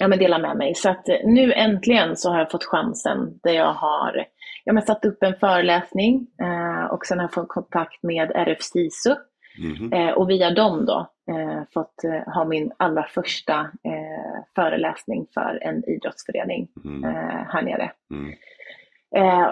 [0.00, 0.74] ja, men dela med mig.
[0.74, 4.26] Så att eh, nu äntligen så har jag fått chansen där jag har
[4.64, 8.62] ja, men satt upp en föreläsning eh, och sen har jag fått kontakt med RF
[8.62, 9.14] SISU
[9.58, 9.92] Mm.
[9.92, 15.58] Eh, och via dem då eh, fått eh, ha min allra första eh, föreläsning för
[15.62, 17.14] en idrottsförening mm.
[17.48, 17.92] här nere.
[18.14, 18.34] Mm.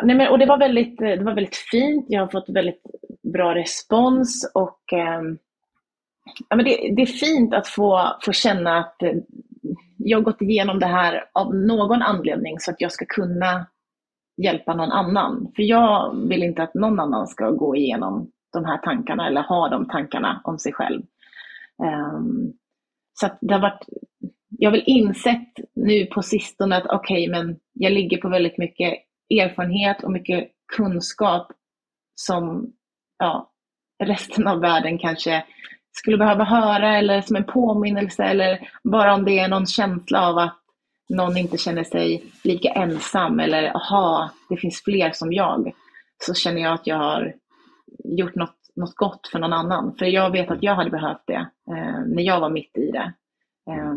[0.02, 2.82] Nej men, och det var, väldigt, det var väldigt fint, jag har fått väldigt
[3.32, 5.38] bra respons och ehm,
[6.48, 9.14] ja, men det, det, är fint att få, få känna att eh,
[9.96, 13.66] jag har gått igenom det här av någon anledning så att jag ska kunna
[14.42, 15.52] hjälpa någon annan.
[15.56, 19.68] För jag vill inte att någon annan ska gå igenom de här tankarna eller ha
[19.68, 21.02] de tankarna om sig själv.
[21.82, 22.52] Um,
[23.20, 23.84] så det har varit,
[24.48, 28.58] jag har väl insett nu på sistone att okej, okay, men jag ligger på väldigt
[28.58, 28.94] mycket
[29.30, 31.52] erfarenhet och mycket kunskap
[32.14, 32.72] som
[33.20, 33.50] ja,
[34.04, 35.44] resten av världen kanske
[35.92, 40.38] skulle behöva höra eller som en påminnelse eller bara om det är någon känsla av
[40.38, 40.56] att
[41.08, 45.72] någon inte känner sig lika ensam eller aha, det finns fler som jag.
[46.26, 47.34] Så känner jag att jag har
[48.04, 49.94] gjort något, något gott för någon annan.
[49.98, 53.12] För jag vet att jag hade behövt det eh, när jag var mitt i det.
[53.70, 53.94] Eh,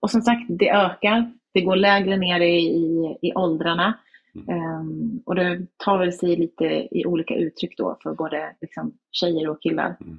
[0.00, 1.32] och som sagt, det ökar.
[1.54, 3.98] Det går lägre ner i, i, i åldrarna.
[4.34, 9.48] Um, och det tar väl sig lite i olika uttryck då för både liksom, tjejer
[9.48, 9.96] och killar.
[10.00, 10.12] Mm.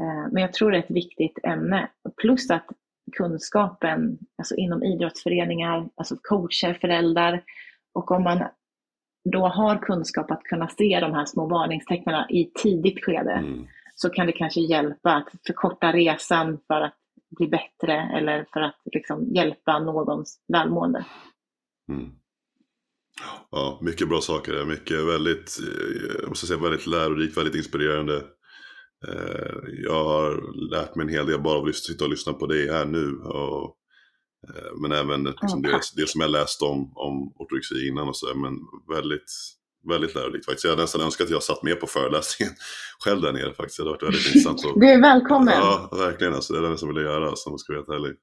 [0.00, 1.88] Uh, men jag tror det är ett viktigt ämne.
[2.16, 2.66] Plus att
[3.12, 7.42] kunskapen alltså inom idrottsföreningar, alltså coacher, föräldrar
[7.94, 8.44] och om man
[9.32, 13.66] då har kunskap att kunna se de här små varningstecknen i tidigt skede mm.
[13.94, 16.96] så kan det kanske hjälpa att förkorta resan för att
[17.36, 21.04] bli bättre eller för att liksom hjälpa någons välmående.
[21.88, 22.10] Mm.
[23.50, 24.64] Ja, mycket bra saker.
[24.64, 28.16] Mycket väldigt, eh, jag måste säga väldigt lärorikt, väldigt inspirerande.
[29.08, 32.46] Eh, jag har lärt mig en hel del bara av att sitta och lyssna på
[32.46, 33.16] dig här nu.
[33.16, 33.76] Och,
[34.48, 38.34] eh, men även liksom det, det som jag läst om, om ortorexi innan och så,
[38.34, 38.52] men
[38.96, 39.32] väldigt,
[39.90, 40.64] väldigt lärorikt faktiskt.
[40.64, 42.54] Jag hade nästan önskat att jag satt med på föreläsningen
[43.04, 43.76] själv där nere faktiskt.
[43.76, 44.64] Det hade varit väldigt intressant.
[44.64, 45.54] Och, du är välkommen.
[45.54, 46.34] Ja, verkligen.
[46.34, 48.16] Alltså, det är det som jag ville göra, som ska vara helt ärlig.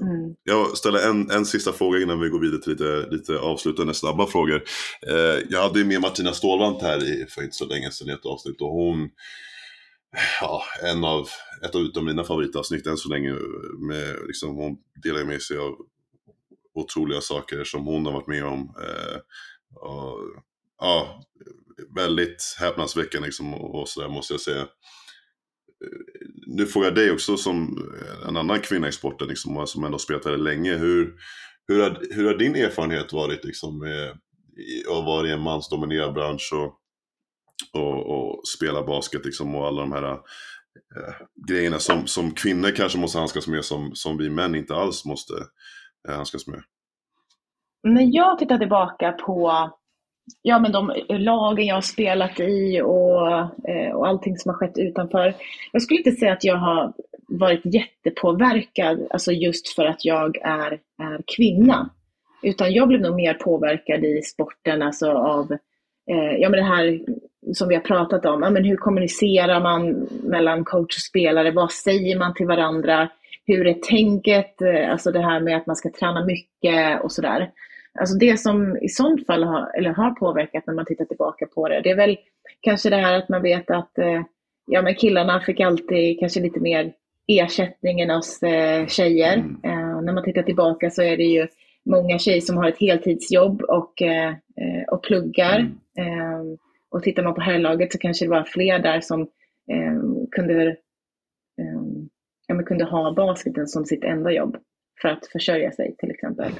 [0.00, 0.34] Mm.
[0.44, 4.26] Jag ställer en, en sista fråga innan vi går vidare till lite, lite avslutande snabba
[4.26, 4.62] frågor.
[5.10, 8.26] Uh, jag hade med Martina Stålvant här i, för inte så länge sedan i ett
[8.26, 9.08] avsnitt och hon,
[10.40, 11.28] ja, en av,
[11.62, 13.32] ett av mina favoritavsnitt än så länge,
[13.78, 15.76] med, liksom, hon delar med sig av
[16.74, 18.60] otroliga saker som hon har varit med om.
[18.60, 19.18] Uh,
[19.74, 20.18] och,
[20.78, 21.22] ja,
[21.94, 24.66] väldigt häpnadsväckande liksom, och, och sådär måste jag säga
[26.46, 27.78] nu frågar jag dig också som
[28.28, 30.74] en annan kvinna i sporten liksom, som ändå spelat väldigt länge.
[30.74, 31.14] Hur,
[31.68, 34.10] hur, har, hur har din erfarenhet varit liksom, eh, med,
[34.98, 36.80] att vara i en mansdominerad bransch och,
[37.82, 40.18] och, och spela basket liksom, och alla de här äh,
[41.48, 45.34] grejerna som, som kvinnor kanske måste handskas med som, som vi män inte alls måste
[46.08, 46.62] äh, handskas med?
[47.82, 49.50] När jag tittar tillbaka på
[50.42, 54.78] ja, men de lagen jag har spelat i och, eh, och allting som har skett
[54.78, 55.34] utanför.
[55.72, 56.92] Jag skulle inte säga att jag har
[57.28, 60.72] varit jättepåverkad, alltså just för att jag är,
[61.02, 61.90] är kvinna.
[62.42, 65.52] Utan jag blev nog mer påverkad i sporten, alltså av
[66.10, 67.00] eh, ja, men det här
[67.54, 68.42] som vi har pratat om.
[68.42, 71.50] Ja, men hur kommunicerar man mellan coach och spelare?
[71.50, 73.08] Vad säger man till varandra?
[73.46, 74.62] Hur är tänket?
[74.62, 77.50] Eh, alltså det här med att man ska träna mycket och sådär.
[77.98, 81.68] Alltså det som i sånt fall har, eller har påverkat när man tittar tillbaka på
[81.68, 82.16] det, det är väl
[82.60, 84.22] kanske det här att man vet att eh,
[84.66, 86.92] ja, men killarna fick alltid kanske lite mer
[87.26, 89.34] ersättning än oss eh, tjejer.
[89.34, 89.60] Mm.
[89.64, 91.46] Eh, när man tittar tillbaka så är det ju
[91.84, 95.58] många tjejer som har ett heltidsjobb och, eh, eh och pluggar.
[95.58, 96.20] Mm.
[96.20, 96.58] Eh,
[96.90, 99.28] och tittar man på herrlaget så kanske det var fler där som
[100.30, 100.76] kunde,
[102.46, 104.56] ja, kunde ha basketen som sitt enda jobb
[105.02, 106.52] för att försörja sig till exempel.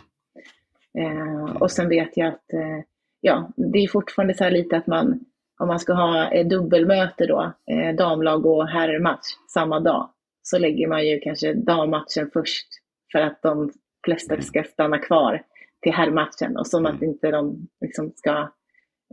[0.99, 2.85] Eh, och sen vet jag att eh,
[3.21, 5.21] ja, det är fortfarande så lite att man,
[5.61, 10.11] om man ska ha ett dubbelmöte då, eh, damlag och herrmatch samma dag,
[10.43, 12.67] så lägger man ju kanske dammatchen först
[13.13, 13.73] för att de
[14.05, 15.43] flesta ska stanna kvar
[15.83, 18.31] till herrmatchen och som att inte de liksom ska,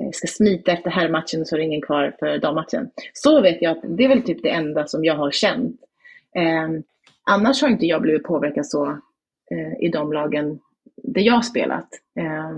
[0.02, 2.90] eh, ska smita efter herrmatchen så är det ingen kvar för dammatchen.
[3.14, 5.82] Så vet jag att det är väl typ det enda som jag har känt.
[6.36, 6.70] Eh,
[7.30, 8.86] annars har inte jag blivit påverkad så
[9.52, 10.60] eh, i de lagen
[11.14, 11.88] där jag spelat.
[12.20, 12.58] Eh,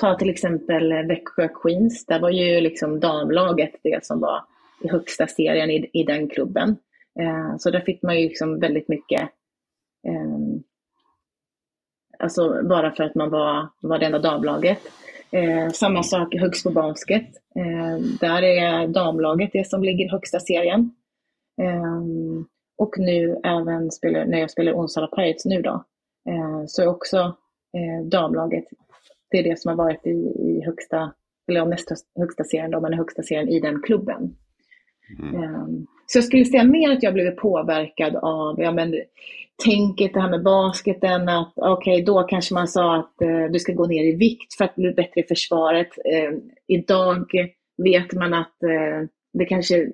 [0.00, 4.44] ta till exempel Växjö Queens, där var ju liksom damlaget det som var
[4.84, 6.76] i högsta serien i, i den klubben.
[7.20, 9.20] Eh, så där fick man ju liksom väldigt mycket,
[10.08, 10.38] eh,
[12.18, 14.78] alltså bara för att man var, var det enda damlaget.
[15.30, 17.28] Eh, samma sak högst på basket.
[17.56, 20.94] Eh, där är damlaget det som ligger i högsta serien.
[21.62, 22.02] Eh,
[22.78, 25.84] och nu även spelar, när jag spelar Onsala Pirates nu då,
[26.28, 27.36] Eh, så är också
[27.76, 28.64] eh, damlaget,
[29.30, 30.10] det är det som har varit i,
[30.48, 31.12] i högsta,
[31.48, 34.36] eller näst högsta serien då, men högsta serien i den klubben.
[35.18, 35.44] Mm.
[35.44, 38.94] Um, så jag skulle säga mer att jag blivit påverkad av ja, men,
[39.64, 43.58] tänket, det här med basketen, att okej, okay, då kanske man sa att eh, du
[43.58, 45.88] ska gå ner i vikt för att bli bättre i försvaret.
[46.04, 46.32] Eh,
[46.66, 47.26] idag
[47.82, 49.88] vet man att eh, det kanske,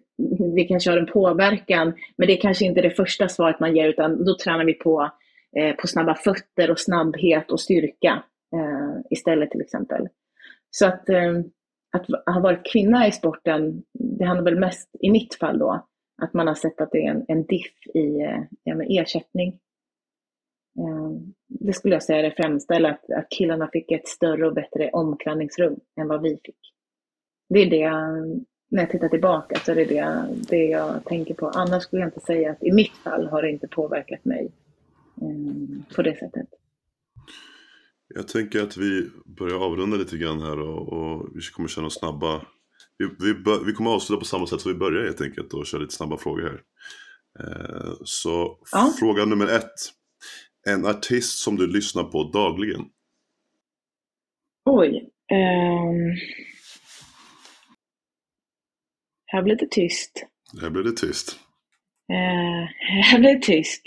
[0.54, 3.88] vi kanske har en påverkan, men det är kanske inte det första svaret man ger,
[3.88, 5.10] utan då tränar vi på,
[5.56, 8.22] Eh, på snabba fötter och snabbhet och styrka
[8.54, 10.08] eh, istället till exempel.
[10.70, 11.32] Så att, eh,
[11.92, 15.86] att ha varit kvinna i sporten, det handlar väl mest, i mitt fall då,
[16.22, 19.48] att man har sett att det är en, en diff i eh, ja, ersättning.
[20.78, 21.10] Eh,
[21.46, 24.54] det skulle jag säga är det främsta, eller att, att killarna fick ett större och
[24.54, 26.74] bättre omklädningsrum än vad vi fick.
[27.48, 27.90] Det är det,
[28.70, 31.48] när jag tittar tillbaka, så är det det, det jag tänker på.
[31.48, 34.52] Annars skulle jag inte säga att i mitt fall har det inte påverkat mig
[35.96, 36.46] på det sättet.
[38.14, 42.46] Jag tänker att vi börjar avrunda lite grann här och, och vi kommer köra snabba
[42.98, 43.34] vi, vi,
[43.66, 46.18] vi kommer avsluta på samma sätt som vi börjar helt enkelt och köra lite snabba
[46.18, 46.62] frågor här.
[47.40, 48.92] Eh, så ja.
[48.98, 49.74] fråga nummer ett.
[50.66, 52.84] En artist som du lyssnar på dagligen?
[54.64, 55.10] Oj.
[55.32, 56.16] Um...
[59.26, 60.26] Här blev det tyst.
[60.60, 61.40] Här blev det tyst.
[62.12, 62.68] Uh,
[63.02, 63.82] här blev det tyst.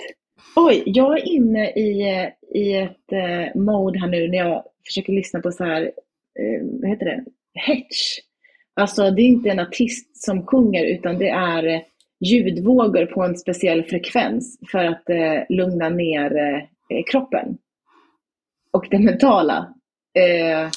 [0.55, 5.41] Oj, jag är inne i, i ett uh, mode här nu när jag försöker lyssna
[5.41, 8.19] på så här, uh, vad heter det, hetch.
[8.73, 11.81] Alltså det är inte en artist som sjunger utan det är eh,
[12.19, 17.57] ljudvågor på en speciell frekvens för att eh, lugna ner eh, kroppen.
[18.71, 19.73] Och det mentala.
[20.13, 20.69] Eh,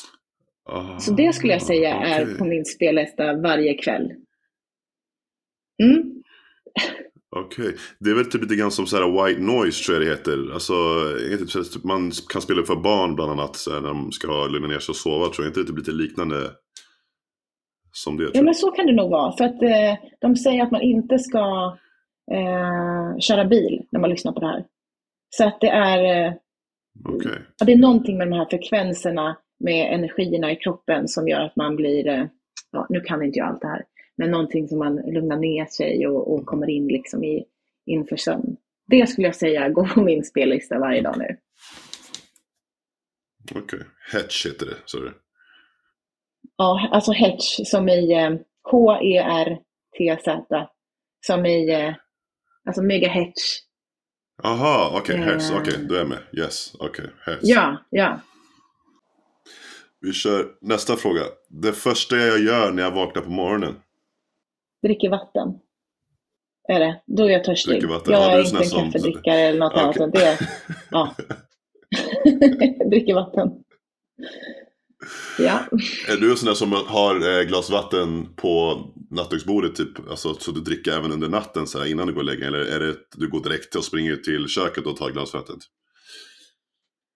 [0.65, 2.13] oh, så det skulle jag säga okay.
[2.13, 4.13] är på min spellista varje kväll.
[5.83, 6.23] Mm.
[7.37, 7.79] Okej, okay.
[8.01, 10.53] det är väl typ lite grann som så här white noise tror jag det heter.
[10.53, 10.75] Alltså,
[11.73, 14.79] typ, man kan spela för barn bland annat så här, när de ska lugna ner
[14.79, 15.29] sig och sova.
[15.29, 16.51] Tror jag inte det typ lite liknande
[17.93, 18.31] som det.
[18.35, 19.37] Ja, men så kan det nog vara.
[19.37, 21.77] För att eh, de säger att man inte ska
[22.33, 24.65] eh, köra bil när man lyssnar på det här.
[25.31, 26.33] Så att det är, eh,
[27.15, 27.39] okay.
[27.67, 31.77] det är någonting med de här frekvenserna med energierna i kroppen som gör att man
[31.77, 32.25] blir, eh,
[32.73, 33.85] ja, nu kan inte jag allt det här,
[34.17, 37.45] men någonting som man lugnar ner sig och, och kommer in liksom i,
[37.87, 38.57] inför sömn.
[38.87, 41.37] Det skulle jag säga går på min spellista varje dag nu.
[43.51, 43.81] Okej, okay.
[44.13, 45.13] Hetch heter det, sa du?
[46.57, 48.31] Ja, alltså Hetch som i eh,
[48.71, 50.47] H-E-R-T-Z.
[51.27, 51.95] Som i, eh,
[52.67, 53.43] alltså mega Hetch.
[54.43, 56.19] Aha, okej, okay, Hetch, okej, okay, du är med.
[56.33, 57.41] Yes, okej, okay, Hetch.
[57.43, 58.21] Ja, ja.
[60.01, 61.23] Vi kör nästa fråga.
[61.49, 63.75] Det första jag gör när jag vaknar på morgonen?
[64.85, 65.49] Dricker vatten.
[66.69, 67.03] Är det.
[67.07, 67.83] Då är jag törstig.
[67.83, 69.85] Jag ja, är inte en kaffedrickare eller något okay.
[69.85, 70.13] annat.
[70.13, 70.39] Det är,
[70.91, 71.15] ja.
[72.91, 73.51] Dricker vatten.
[75.39, 75.61] Ja.
[76.09, 80.53] Är du en sån där som har eh, glas vatten på nattduksbordet typ, alltså, så
[80.53, 82.91] du dricker även under natten så här, innan du går och lägger Eller är det
[82.91, 85.57] att du går direkt och springer till köket och tar glas vatten?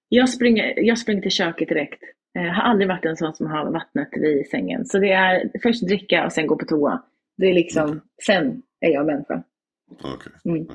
[0.08, 2.02] Jag springer, jag springer till köket direkt.
[2.32, 4.84] Jag har aldrig varit en sån som har vattnet vid sängen.
[4.84, 7.02] Så det är först dricka och sen gå på toa.
[7.38, 9.42] Det är liksom, sen är jag människa.
[9.90, 10.32] Okay.
[10.44, 10.66] Mm.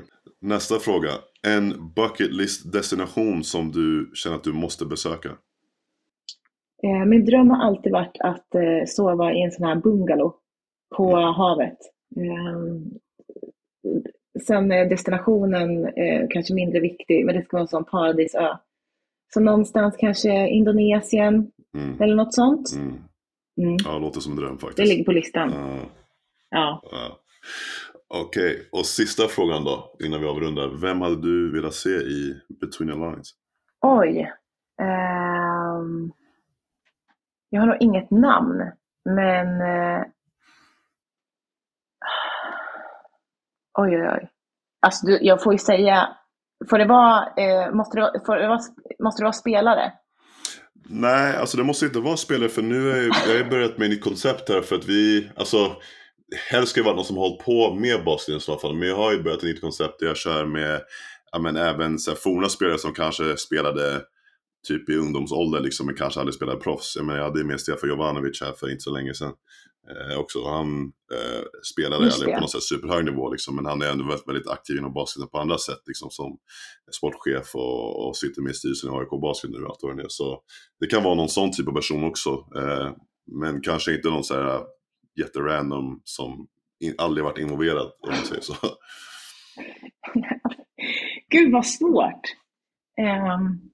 [0.41, 1.09] Nästa fråga.
[1.47, 5.29] En bucket list destination som du känner att du måste besöka?
[6.83, 10.33] Eh, min dröm har alltid varit att eh, sova i en sån här bungalow
[10.95, 11.33] på mm.
[11.33, 11.77] havet.
[12.15, 12.91] Ehm,
[14.47, 18.57] sen är destinationen eh, kanske mindre viktig, men det ska vara en sån paradisö.
[19.33, 22.01] Så någonstans kanske Indonesien mm.
[22.01, 22.73] eller något sånt.
[22.75, 23.03] Mm.
[23.61, 23.77] Mm.
[23.85, 24.77] Ja, det låter som en dröm faktiskt.
[24.77, 25.49] Det ligger på listan.
[25.49, 25.85] Uh.
[26.53, 26.81] Ja.
[26.91, 27.19] ja.
[28.07, 28.65] Okej, okay.
[28.71, 30.67] och sista frågan då, innan vi avrundar.
[30.81, 33.31] Vem hade du velat se i Between the Lines?
[33.81, 34.31] Oj.
[34.81, 36.13] Um...
[37.49, 38.71] Jag har nog inget namn,
[39.05, 39.61] men...
[39.61, 40.03] Eh,
[43.79, 44.29] oj, oj, oj.
[44.81, 46.07] Alltså, du, jag får ju säga...
[46.69, 48.59] Får det vara, eh, måste, det, får det vara,
[48.99, 49.93] måste det vara spelare?
[50.89, 53.85] Nej, alltså det måste inte vara spelare för nu har jag, jag har börjat med
[53.85, 55.57] ett nytt koncept här för att vi, alltså
[56.49, 58.75] helst ska det vara någon som har hållit på med basket i så fall.
[58.75, 60.81] Men jag har ju börjat ett nytt koncept där jag kör med
[61.31, 64.01] ja, men även så här, forna spelare som kanske spelade
[64.67, 66.95] typ i ungdomsålder liksom, men kanske aldrig spelade proffs.
[66.95, 69.33] Jag, menar, jag hade med Stefan Jovanovic här för inte så länge sedan.
[69.89, 70.47] Eh, också.
[70.47, 71.43] Han eh,
[71.73, 74.77] spelade aldrig på något sätt superhög nivå liksom, men han är ändå väldigt, väldigt aktiv
[74.77, 75.81] inom basketen på andra sätt.
[75.87, 76.37] Liksom, som
[76.97, 79.65] sportchef och, och sitter med i styrelsen i AIK Basket nu.
[79.65, 80.09] Allt vad det, är.
[80.09, 80.41] så
[80.79, 82.29] det kan vara någon sån typ av person också.
[82.29, 82.91] Eh,
[83.31, 84.61] men kanske inte någon så här
[85.19, 86.47] jätterandom som
[86.79, 88.53] in, aldrig varit involverad om man säger så.
[91.29, 92.21] Gud vad svårt.
[93.37, 93.69] Um...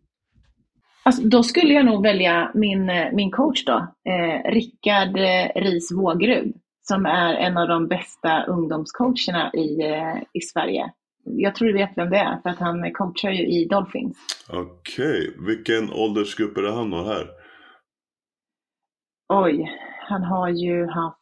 [1.04, 3.78] Alltså, då skulle jag nog välja min, eh, min coach då,
[4.10, 10.42] eh, Rickard eh, Ris Vågrud, som är en av de bästa ungdomscoacherna i, eh, i
[10.42, 10.92] Sverige.
[11.24, 14.18] Jag tror du vet vem det är, för att han coachar ju i Dolphins.
[14.50, 15.46] Okej, okay.
[15.46, 17.28] vilken åldersgrupp är det han har här?
[19.34, 19.72] Oj,
[20.08, 21.19] han har ju haft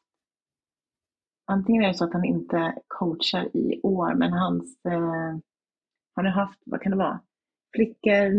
[1.48, 5.38] Antingen är det så att han inte coachar i år, men hans eh,
[6.16, 7.20] han har haft, vad kan det vara,
[7.76, 8.30] flickor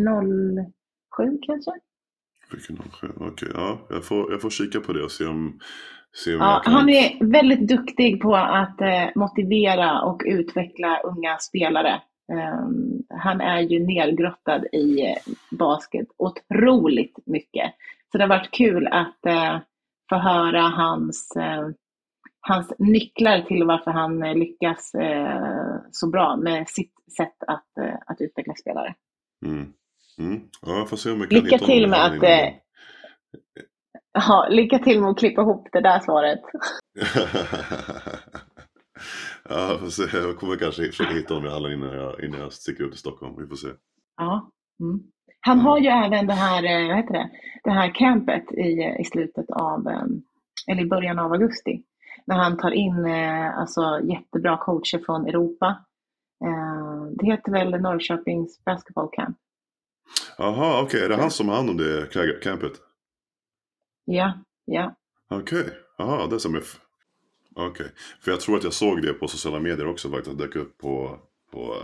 [1.16, 1.70] 07 kanske?
[2.50, 3.26] Flickor 07, okej.
[3.26, 5.60] Okay, ja, jag får, jag får kika på det och se om,
[6.16, 6.72] se om ja, kan...
[6.72, 12.02] Han är väldigt duktig på att eh, motivera och utveckla unga spelare.
[12.32, 17.74] Um, han är ju nergrottad i eh, basket otroligt mycket.
[18.12, 19.58] Så det har varit kul att eh,
[20.08, 21.68] få höra hans eh,
[22.40, 27.94] hans nycklar till varför han eh, lyckas eh, så bra med sitt sätt att, eh,
[28.06, 28.94] att utveckla spelare.
[29.46, 29.72] Mm.
[30.18, 30.40] Mm.
[30.66, 32.48] Ja, får se om jag kan lycka till med att eh,
[34.12, 36.40] ja, Lycka till med att klippa ihop det där svaret.
[39.48, 40.16] ja, får se.
[40.16, 42.98] jag kommer kanske försöka hitta honom i hallen innan jag, innan jag sticker ut i
[42.98, 43.34] Stockholm.
[43.38, 43.68] Vi får se.
[44.16, 44.50] Ja.
[44.80, 45.00] Mm.
[45.40, 47.30] Han har ju även det här, vad heter det,
[47.64, 49.88] det här campet i, i slutet av,
[50.70, 51.82] eller i början av augusti
[52.28, 55.84] när han tar in eh, alltså, jättebra coacher från Europa.
[56.44, 59.36] Eh, det heter väl Norrköpings Basketball Camp.
[60.38, 60.86] Jaha, okej.
[60.86, 61.00] Okay.
[61.00, 62.12] Är det han som har hand om det
[62.42, 62.72] campet?
[64.04, 64.32] Ja,
[64.64, 64.94] ja.
[65.30, 65.72] Okej, okay.
[65.98, 66.80] jaha, det är som F.
[67.54, 67.86] Okej, okay.
[68.20, 70.38] för jag tror att jag såg det på sociala medier också faktiskt.
[70.38, 71.18] Det dök upp på,
[71.52, 71.74] på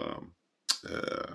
[0.90, 1.34] äh,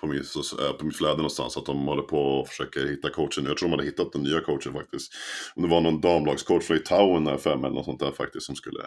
[0.00, 3.44] på min, eh, på min flöde någonstans att de håller på och försöker hitta coachen.
[3.44, 5.12] Jag tror de hade hittat den nya coachen faktiskt.
[5.54, 8.56] Om det var någon damlagscoach från Litauen där fem eller något sånt där faktiskt som
[8.56, 8.80] skulle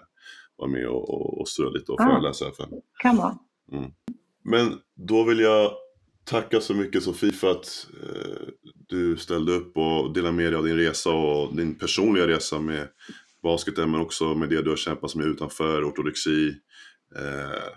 [0.57, 2.51] vara med och, och, och strö lite och ah, föreläsa.
[2.51, 2.67] För.
[3.01, 3.37] Kan vara.
[3.71, 3.91] Mm.
[4.43, 5.71] Men då vill jag
[6.25, 8.47] tacka så mycket Sofie för att eh,
[8.87, 12.87] du ställde upp och delade med dig av din resa och din personliga resa med
[13.43, 16.55] basketen men också med det du har kämpat med utanför ortodoxi.
[17.15, 17.73] Eh,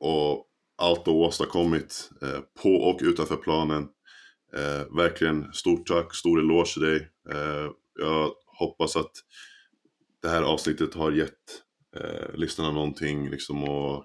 [0.00, 3.88] och allt du åstadkommit eh, på och utanför planen.
[4.56, 7.10] Eh, verkligen stort tack, stor eloge till dig.
[7.30, 9.12] Eh, jag hoppas att
[10.22, 11.62] det här avsnittet har gett
[11.96, 14.04] eh, lyssnarna någonting liksom och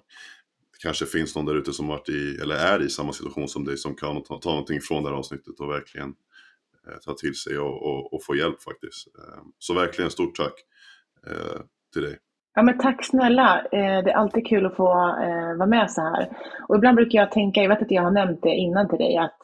[0.72, 3.64] det kanske finns någon där ute som varit i, eller är i samma situation som
[3.64, 6.14] dig som kan ta, ta någonting från det här avsnittet och verkligen
[6.86, 9.06] eh, ta till sig och, och, och, få hjälp faktiskt.
[9.18, 10.54] Eh, så verkligen stort tack
[11.26, 11.60] eh,
[11.92, 12.18] till dig.
[12.54, 13.58] Ja, men tack snälla.
[13.72, 14.90] Eh, det är alltid kul att få
[15.22, 16.28] eh, vara med så här.
[16.68, 19.16] Och ibland brukar jag tänka, jag vet att jag har nämnt det innan till dig,
[19.16, 19.38] att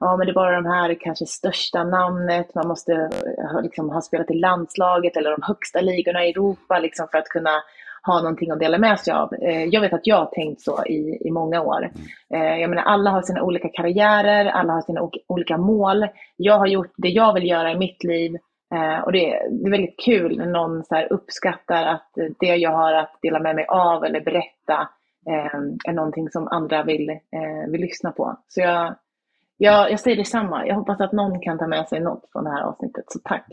[0.00, 3.10] ja, men det är bara de här kanske största namnet, man måste
[3.62, 7.62] liksom, ha spelat i landslaget eller de högsta ligorna i Europa liksom, för att kunna
[8.06, 9.34] ha någonting att dela med sig av.
[9.34, 11.90] Eh, jag vet att jag har tänkt så i, i många år.
[12.28, 16.06] Jag menar, alla har sina olika karriärer, alla har sina olika mål.
[16.36, 19.18] Jag har gjort det jag vill göra i mitt liv Eh, Eh, och det,
[19.50, 22.10] det, är väldigt kul när någon så uppskattar att
[22.40, 24.88] det jag har att dela med mig av eller berätta
[25.26, 28.36] eh, är någonting som andra vill, eh, vill lyssna på.
[28.48, 28.94] Så jag,
[29.56, 30.66] jag, jag säger detsamma.
[30.66, 33.04] Jag hoppas att någon kan ta med sig något från det här avsnittet.
[33.08, 33.46] Så tack!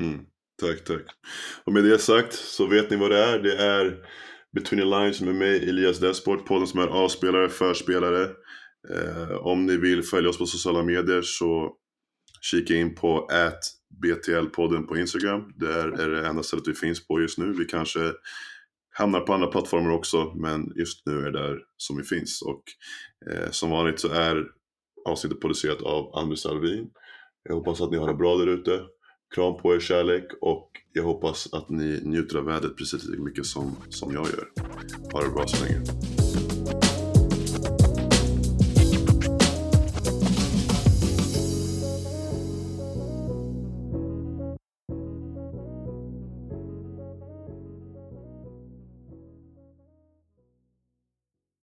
[0.00, 0.26] Mm,
[0.60, 1.16] tack, tack.
[1.64, 3.38] Och med det sagt så vet ni vad det är.
[3.38, 3.96] Det är
[4.52, 8.22] Between the Lines med mig, Elias Desport, podden som är avspelare, förspelare.
[8.94, 11.72] Eh, om ni vill följa oss på sociala medier så
[12.40, 13.28] kika in på
[14.02, 15.52] BTL-podden på Instagram.
[15.56, 17.52] Där är det enda stället vi finns på just nu.
[17.52, 18.12] Vi kanske
[18.98, 22.42] hamnar på andra plattformar också, men just nu är det där som vi finns.
[22.42, 22.62] Och
[23.30, 24.44] eh, som vanligt så är
[25.04, 26.90] avsnittet producerat av Anders Alvin.
[27.42, 28.82] Jag hoppas att ni har det bra där ute.
[29.34, 33.46] Kram på er kärlek och jag hoppas att ni njuter av vädret precis lika mycket
[33.46, 34.48] som, som jag gör.
[35.12, 35.80] Ha det bra så länge.